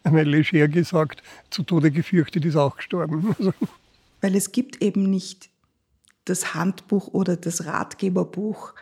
einmal 0.05 0.25
leger 0.25 0.69
gesagt, 0.69 1.23
zu 1.49 1.63
Tode 1.63 1.91
gefürchtet 1.91 2.45
ist 2.45 2.57
auch 2.57 2.77
gestorben. 2.77 3.35
Weil 4.21 4.37
es 4.37 4.53
gibt 4.53 4.83
eben 4.83 5.09
nicht 5.09 5.49
das 6.27 6.55
Handbuch 6.55 7.09
oder 7.09 7.39
das 7.39 7.65
Ratgeberbuch. 7.65 8.75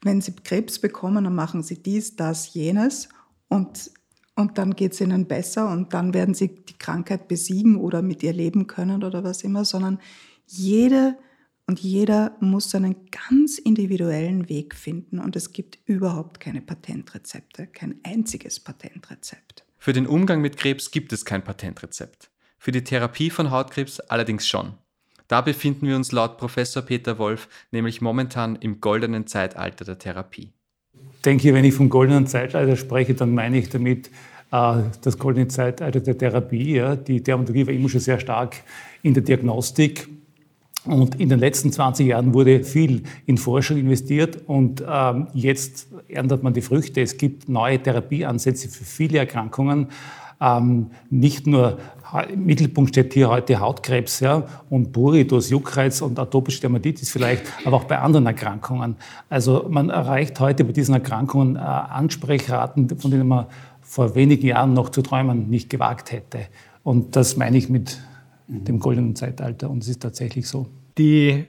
Wenn 0.00 0.22
Sie 0.22 0.32
Krebs 0.36 0.78
bekommen, 0.78 1.24
dann 1.24 1.34
machen 1.34 1.62
Sie 1.62 1.82
dies, 1.82 2.16
das, 2.16 2.54
jenes 2.54 3.10
und, 3.48 3.90
und 4.34 4.58
dann 4.58 4.74
geht 4.74 4.92
es 4.92 5.00
Ihnen 5.00 5.26
besser 5.26 5.70
und 5.70 5.92
dann 5.92 6.14
werden 6.14 6.34
Sie 6.34 6.48
die 6.48 6.78
Krankheit 6.78 7.28
besiegen 7.28 7.76
oder 7.76 8.02
mit 8.02 8.22
ihr 8.22 8.32
leben 8.32 8.66
können 8.66 9.04
oder 9.04 9.24
was 9.24 9.42
immer, 9.42 9.64
sondern 9.64 9.98
jede 10.46 11.16
und 11.66 11.80
jeder 11.80 12.36
muss 12.40 12.70
seinen 12.70 13.10
ganz 13.10 13.58
individuellen 13.58 14.48
Weg 14.48 14.74
finden 14.74 15.18
und 15.18 15.36
es 15.36 15.52
gibt 15.52 15.78
überhaupt 15.84 16.40
keine 16.40 16.60
Patentrezepte, 16.60 17.66
kein 17.66 18.00
einziges 18.02 18.60
Patentrezept. 18.60 19.64
Für 19.78 19.92
den 19.92 20.06
Umgang 20.06 20.40
mit 20.40 20.56
Krebs 20.56 20.90
gibt 20.90 21.12
es 21.12 21.24
kein 21.24 21.44
Patentrezept. 21.44 22.30
Für 22.58 22.72
die 22.72 22.84
Therapie 22.84 23.30
von 23.30 23.50
Hautkrebs 23.50 24.00
allerdings 24.00 24.46
schon. 24.46 24.74
Da 25.28 25.40
befinden 25.40 25.86
wir 25.86 25.96
uns 25.96 26.12
laut 26.12 26.36
Professor 26.36 26.82
Peter 26.82 27.18
Wolf 27.18 27.48
nämlich 27.70 28.00
momentan 28.00 28.56
im 28.56 28.80
goldenen 28.80 29.26
Zeitalter 29.26 29.84
der 29.84 29.98
Therapie. 29.98 30.52
Ich 31.22 31.24
denke, 31.24 31.54
wenn 31.54 31.64
ich 31.64 31.74
vom 31.74 31.88
goldenen 31.88 32.26
Zeitalter 32.26 32.74
spreche, 32.74 33.14
dann 33.14 33.32
meine 33.32 33.56
ich 33.56 33.68
damit 33.68 34.08
äh, 34.50 34.78
das 35.02 35.18
goldene 35.18 35.46
Zeitalter 35.46 36.00
der 36.00 36.18
Therapie. 36.18 36.74
Ja. 36.74 36.96
Die 36.96 37.22
Dermatologie 37.22 37.64
war 37.64 37.72
immer 37.72 37.88
schon 37.88 38.00
sehr 38.00 38.18
stark 38.18 38.56
in 39.04 39.14
der 39.14 39.22
Diagnostik. 39.22 40.08
Und 40.84 41.20
in 41.20 41.28
den 41.28 41.38
letzten 41.38 41.70
20 41.70 42.08
Jahren 42.08 42.34
wurde 42.34 42.64
viel 42.64 43.04
in 43.26 43.38
Forschung 43.38 43.76
investiert 43.76 44.36
und 44.48 44.82
ähm, 44.84 45.28
jetzt 45.32 45.86
erntet 46.08 46.42
man 46.42 46.54
die 46.54 46.60
Früchte. 46.60 47.00
Es 47.00 47.16
gibt 47.16 47.48
neue 47.48 47.80
Therapieansätze 47.80 48.68
für 48.68 48.82
viele 48.82 49.18
Erkrankungen. 49.18 49.90
Ähm, 50.42 50.90
nicht 51.08 51.46
nur 51.46 51.78
im 52.28 52.44
Mittelpunkt 52.44 52.90
steht 52.90 53.14
hier 53.14 53.30
heute 53.30 53.60
Hautkrebs 53.60 54.20
ja, 54.20 54.46
und 54.68 54.92
Buritus, 54.92 55.48
Juckreiz 55.50 56.02
und 56.02 56.18
atopische 56.18 56.60
Dermatitis 56.60 57.10
vielleicht, 57.10 57.44
aber 57.64 57.76
auch 57.76 57.84
bei 57.84 57.98
anderen 57.98 58.26
Erkrankungen. 58.26 58.96
Also 59.30 59.66
man 59.70 59.88
erreicht 59.88 60.38
heute 60.40 60.64
bei 60.64 60.72
diesen 60.72 60.94
Erkrankungen 60.94 61.56
äh, 61.56 61.60
Ansprechraten, 61.60 62.88
von 62.98 63.10
denen 63.10 63.28
man 63.28 63.46
vor 63.80 64.14
wenigen 64.14 64.46
Jahren 64.46 64.74
noch 64.74 64.88
zu 64.90 65.02
träumen 65.02 65.48
nicht 65.48 65.70
gewagt 65.70 66.12
hätte. 66.12 66.46
Und 66.82 67.16
das 67.16 67.36
meine 67.36 67.56
ich 67.56 67.68
mit 67.68 67.98
dem 68.48 68.80
goldenen 68.80 69.16
Zeitalter 69.16 69.70
und 69.70 69.82
es 69.82 69.88
ist 69.88 70.02
tatsächlich 70.02 70.48
so. 70.48 70.66
Die 70.98 71.44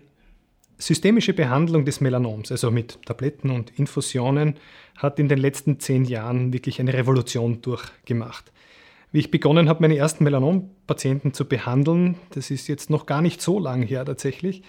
systemische 0.77 1.33
Behandlung 1.33 1.83
des 1.83 1.99
Melanoms, 1.99 2.51
also 2.51 2.71
mit 2.71 2.99
Tabletten 3.05 3.49
und 3.49 3.77
Infusionen, 3.77 4.55
hat 4.95 5.19
in 5.19 5.27
den 5.27 5.39
letzten 5.39 5.79
zehn 5.79 6.05
Jahren 6.05 6.53
wirklich 6.53 6.79
eine 6.79 6.93
Revolution 6.93 7.61
durchgemacht. 7.61 8.52
Wie 9.13 9.19
ich 9.19 9.29
begonnen 9.29 9.69
habe, 9.69 9.81
meine 9.81 9.95
ersten 9.95 10.23
Melanom-Patienten 10.23 11.33
zu 11.33 11.45
behandeln, 11.45 12.15
das 12.31 12.49
ist 12.49 12.67
jetzt 12.67 12.89
noch 12.89 13.05
gar 13.05 13.21
nicht 13.21 13.43
so 13.43 13.59
lang 13.59 13.83
her 13.83 14.03
tatsächlich, 14.03 14.63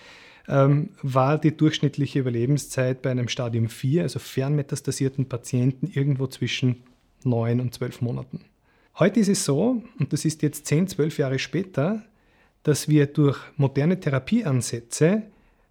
ähm, 0.49 0.91
war 1.01 1.39
die 1.39 1.57
durchschnittliche 1.57 2.19
Überlebenszeit 2.19 3.01
bei 3.01 3.11
einem 3.11 3.29
Stadium 3.29 3.71
4, 3.71 4.03
also 4.03 4.19
fernmetastasierten 4.19 5.31
Patienten, 5.31 5.91
irgendwo 5.91 6.27
zwischen 6.27 6.83
9 7.25 7.59
und 7.59 7.73
12 7.73 8.03
Monaten. 8.03 8.43
Heute 8.99 9.19
ist 9.19 9.29
es 9.29 9.47
so, 9.47 9.83
und 9.99 10.13
das 10.13 10.27
ist 10.27 10.43
jetzt 10.43 10.67
10, 10.67 10.89
12 10.89 11.19
Jahre 11.19 11.39
später, 11.39 12.05
dass 12.65 12.87
wir 12.87 13.07
durch 13.07 13.39
moderne 13.57 13.99
Therapieansätze 13.99 15.23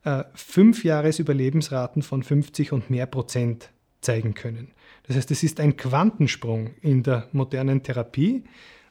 äh, 0.04 0.24
fünf 0.34 0.84
Jahresüberlebensraten 0.84 2.02
von 2.02 2.24
50 2.24 2.72
und 2.72 2.90
mehr 2.90 3.06
Prozent 3.06 3.70
zeigen 4.02 4.34
können. 4.34 4.72
Das 5.04 5.16
heißt, 5.18 5.32
es 5.32 5.44
ist 5.44 5.60
ein 5.60 5.76
Quantensprung 5.76 6.72
in 6.82 7.04
der 7.04 7.28
modernen 7.34 7.84
Therapie 7.84 8.44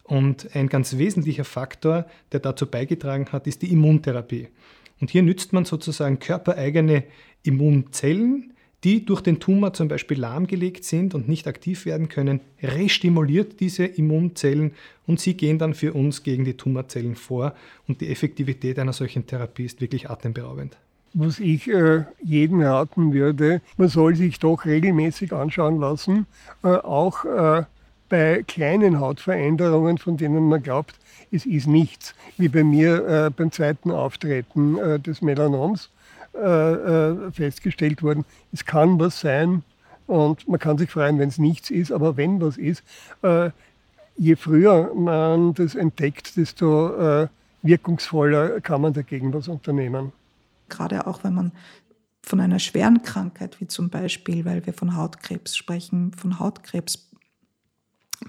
und 0.05 0.55
ein 0.55 0.69
ganz 0.69 0.99
wesentlicher 0.99 1.45
Faktor, 1.45 2.07
der 2.33 2.41
dazu 2.41 2.67
beigetragen 2.67 3.27
hat, 3.33 3.47
ist 3.47 3.63
die 3.63 3.73
Immuntherapie. 3.73 4.49
Und 5.01 5.11
hier 5.11 5.23
nützt 5.23 5.53
man 5.53 5.65
sozusagen 5.65 6.19
körpereigene 6.19 7.05
Immunzellen, 7.43 8.53
die 8.85 9.05
durch 9.05 9.21
den 9.21 9.39
Tumor 9.39 9.73
zum 9.73 9.89
Beispiel 9.89 10.19
lahmgelegt 10.19 10.85
sind 10.85 11.15
und 11.15 11.29
nicht 11.29 11.47
aktiv 11.47 11.87
werden 11.87 12.09
können, 12.09 12.41
restimuliert 12.63 13.61
diese 13.61 13.85
Immunzellen 13.85 14.73
und 15.07 15.21
sie 15.21 15.35
gehen 15.35 15.59
dann 15.59 15.75
für 15.75 15.93
uns 15.93 16.25
gegen 16.25 16.45
die 16.45 16.57
Tumorzellen 16.57 17.15
vor 17.15 17.55
und 17.87 18.01
die 18.01 18.11
Effektivität 18.11 18.79
einer 18.79 18.93
solchen 18.93 19.27
Therapie 19.27 19.65
ist 19.65 19.81
wirklich 19.81 20.11
atemberaubend 20.11 20.77
was 21.15 21.41
ich 21.41 21.69
äh, 21.69 22.05
jedem 22.23 22.63
raten 22.63 23.13
würde, 23.13 23.61
man 23.77 23.89
soll 23.89 24.17
sich 24.17 24.39
doch 24.39 24.65
regelmäßig 24.65 25.33
anschauen 25.33 25.79
lassen, 25.79 26.27
äh, 26.63 26.69
auch 26.69 27.25
äh, 27.25 27.65
bei 28.09 28.45
kleinen 28.47 29.01
Hautveränderungen, 29.01 29.99
von 29.99 30.17
denen 30.17 30.49
man 30.49 30.63
glaubt, 30.63 30.95
es 31.31 31.47
ist 31.47 31.67
nichts, 31.67 32.15
wie 32.37 32.49
bei 32.49 32.63
mir 32.63 33.07
äh, 33.07 33.31
beim 33.31 33.51
zweiten 33.51 33.91
Auftreten 33.91 34.79
äh, 34.79 34.99
des 35.01 35.23
Melanoms 35.23 35.91
äh, 36.35 37.31
festgestellt 37.33 38.03
worden. 38.03 38.25
Es 38.53 38.65
kann 38.65 38.99
was 38.99 39.21
sein 39.21 39.63
und 40.07 40.47
man 40.49 40.61
kann 40.61 40.79
sich 40.79 40.91
freuen, 40.91 41.19
wenn 41.19 41.29
es 41.29 41.39
nichts 41.39 41.71
ist, 41.71 41.93
aber 41.93 42.17
wenn 42.17 42.41
was 42.41 42.59
ist, 42.59 42.83
je 44.17 44.37
früher 44.37 44.93
man 44.95 45.55
das 45.55 45.75
entdeckt, 45.75 46.37
desto 46.37 47.29
wirkungsvoller 47.63 48.61
kann 48.61 48.81
man 48.81 48.93
dagegen 48.93 49.33
was 49.33 49.49
unternehmen 49.49 50.13
gerade 50.73 51.07
auch 51.07 51.23
wenn 51.23 51.35
man 51.35 51.53
von 52.25 52.41
einer 52.41 52.59
schweren 52.59 53.03
Krankheit, 53.03 53.61
wie 53.61 53.67
zum 53.67 53.91
Beispiel, 53.91 54.45
weil 54.45 54.65
wir 54.67 54.73
von 54.73 54.97
Hautkrebs 54.97 55.57
sprechen, 55.57 56.13
von 56.13 56.39
Hautkrebs 56.39 57.11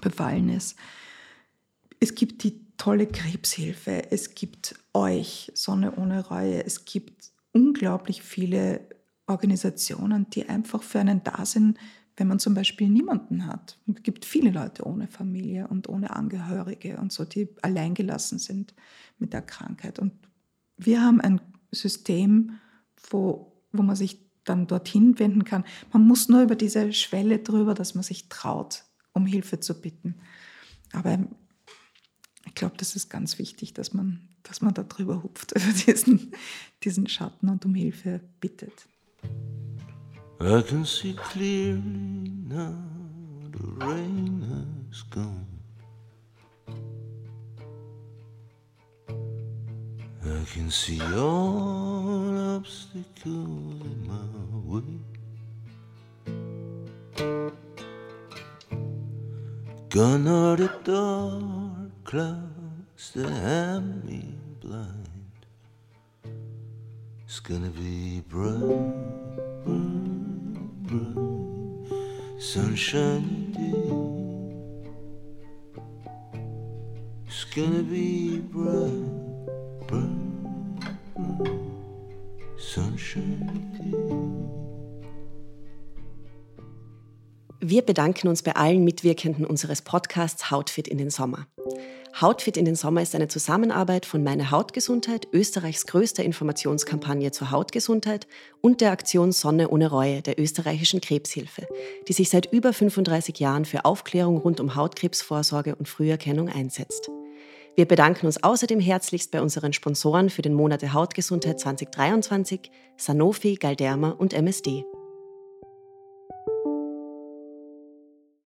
befallen 0.00 0.48
ist. 0.48 0.76
Es 2.00 2.14
gibt 2.14 2.42
die 2.42 2.60
tolle 2.76 3.06
Krebshilfe, 3.06 4.10
es 4.10 4.34
gibt 4.34 4.74
euch, 4.92 5.52
Sonne 5.54 5.96
ohne 5.96 6.26
Reue, 6.26 6.64
es 6.64 6.84
gibt 6.84 7.30
unglaublich 7.52 8.22
viele 8.22 8.80
Organisationen, 9.26 10.28
die 10.30 10.48
einfach 10.48 10.82
für 10.82 10.98
einen 10.98 11.22
da 11.22 11.46
sind, 11.46 11.78
wenn 12.16 12.28
man 12.28 12.38
zum 12.38 12.54
Beispiel 12.54 12.88
niemanden 12.88 13.46
hat. 13.46 13.78
Es 13.86 14.02
gibt 14.02 14.24
viele 14.24 14.50
Leute 14.50 14.86
ohne 14.86 15.08
Familie 15.08 15.68
und 15.68 15.88
ohne 15.88 16.14
Angehörige 16.14 16.98
und 16.98 17.12
so, 17.12 17.24
die 17.24 17.48
alleingelassen 17.62 18.38
sind 18.38 18.74
mit 19.18 19.32
der 19.32 19.42
Krankheit. 19.42 19.98
Und 19.98 20.12
wir 20.76 21.02
haben 21.02 21.20
ein 21.20 21.40
System, 21.74 22.58
wo, 23.10 23.52
wo 23.72 23.82
man 23.82 23.96
sich 23.96 24.24
dann 24.44 24.66
dorthin 24.66 25.18
wenden 25.18 25.44
kann. 25.44 25.64
Man 25.92 26.06
muss 26.06 26.28
nur 26.28 26.42
über 26.42 26.56
diese 26.56 26.92
Schwelle 26.92 27.38
drüber, 27.38 27.74
dass 27.74 27.94
man 27.94 28.04
sich 28.04 28.28
traut, 28.28 28.84
um 29.12 29.26
Hilfe 29.26 29.60
zu 29.60 29.80
bitten. 29.80 30.16
Aber 30.92 31.18
ich 32.46 32.54
glaube, 32.54 32.76
das 32.76 32.94
ist 32.94 33.08
ganz 33.08 33.38
wichtig, 33.38 33.74
dass 33.74 33.94
man, 33.94 34.28
dass 34.42 34.60
man 34.60 34.74
da 34.74 34.82
drüber 34.82 35.22
hupft, 35.22 35.52
über 35.56 35.72
diesen, 35.72 36.32
diesen 36.82 37.08
Schatten 37.08 37.48
und 37.48 37.64
um 37.64 37.74
Hilfe 37.74 38.20
bittet. 38.40 38.86
I 40.40 40.62
can 40.62 40.84
see 40.84 41.14
clearly 41.14 42.28
now 42.48 42.76
the 43.52 43.84
rain 43.84 44.42
has 44.90 45.02
gone. 45.10 45.53
I 50.26 50.44
can 50.46 50.70
see 50.70 51.02
all 51.14 52.56
obstacles 52.56 53.82
in 53.84 54.06
my 54.08 54.24
way. 54.64 54.98
Gone 59.90 60.26
are 60.26 60.56
the 60.56 60.70
dark 60.82 62.04
clouds 62.04 63.10
that 63.14 63.28
have 63.28 64.04
me 64.04 64.34
blind. 64.60 65.46
It's 67.26 67.40
gonna 67.40 67.68
be 67.68 68.20
bright, 68.20 68.62
bright, 69.64 70.86
bright, 70.88 72.40
sunshine 72.40 73.52
day. 73.52 73.92
It's 77.26 77.44
gonna 77.44 77.82
be 77.82 78.38
bright, 78.38 79.23
Wir 87.60 87.82
bedanken 87.82 88.28
uns 88.28 88.42
bei 88.42 88.56
allen 88.56 88.84
Mitwirkenden 88.84 89.46
unseres 89.46 89.82
Podcasts 89.82 90.50
Hautfit 90.50 90.86
in 90.86 90.98
den 90.98 91.10
Sommer. 91.10 91.46
Hautfit 92.20 92.56
in 92.56 92.64
den 92.64 92.76
Sommer 92.76 93.02
ist 93.02 93.14
eine 93.14 93.28
Zusammenarbeit 93.28 94.06
von 94.06 94.22
Meine 94.22 94.50
Hautgesundheit, 94.50 95.26
Österreichs 95.32 95.86
größter 95.86 96.22
Informationskampagne 96.22 97.32
zur 97.32 97.50
Hautgesundheit 97.50 98.26
und 98.60 98.80
der 98.80 98.92
Aktion 98.92 99.32
Sonne 99.32 99.70
ohne 99.70 99.88
Reue 99.88 100.22
der 100.22 100.38
österreichischen 100.38 101.00
Krebshilfe, 101.00 101.66
die 102.06 102.12
sich 102.12 102.30
seit 102.30 102.52
über 102.52 102.72
35 102.72 103.38
Jahren 103.40 103.64
für 103.64 103.84
Aufklärung 103.84 104.36
rund 104.36 104.60
um 104.60 104.76
Hautkrebsvorsorge 104.76 105.74
und 105.74 105.88
Früherkennung 105.88 106.48
einsetzt. 106.48 107.10
Wir 107.76 107.86
bedanken 107.86 108.26
uns 108.26 108.40
außerdem 108.40 108.78
herzlichst 108.78 109.32
bei 109.32 109.42
unseren 109.42 109.72
Sponsoren 109.72 110.30
für 110.30 110.42
den 110.42 110.54
Monat 110.54 110.82
der 110.82 110.92
Hautgesundheit 110.92 111.58
2023, 111.58 112.70
Sanofi, 112.96 113.56
Galderma 113.56 114.10
und 114.10 114.32
MSD. 114.32 114.84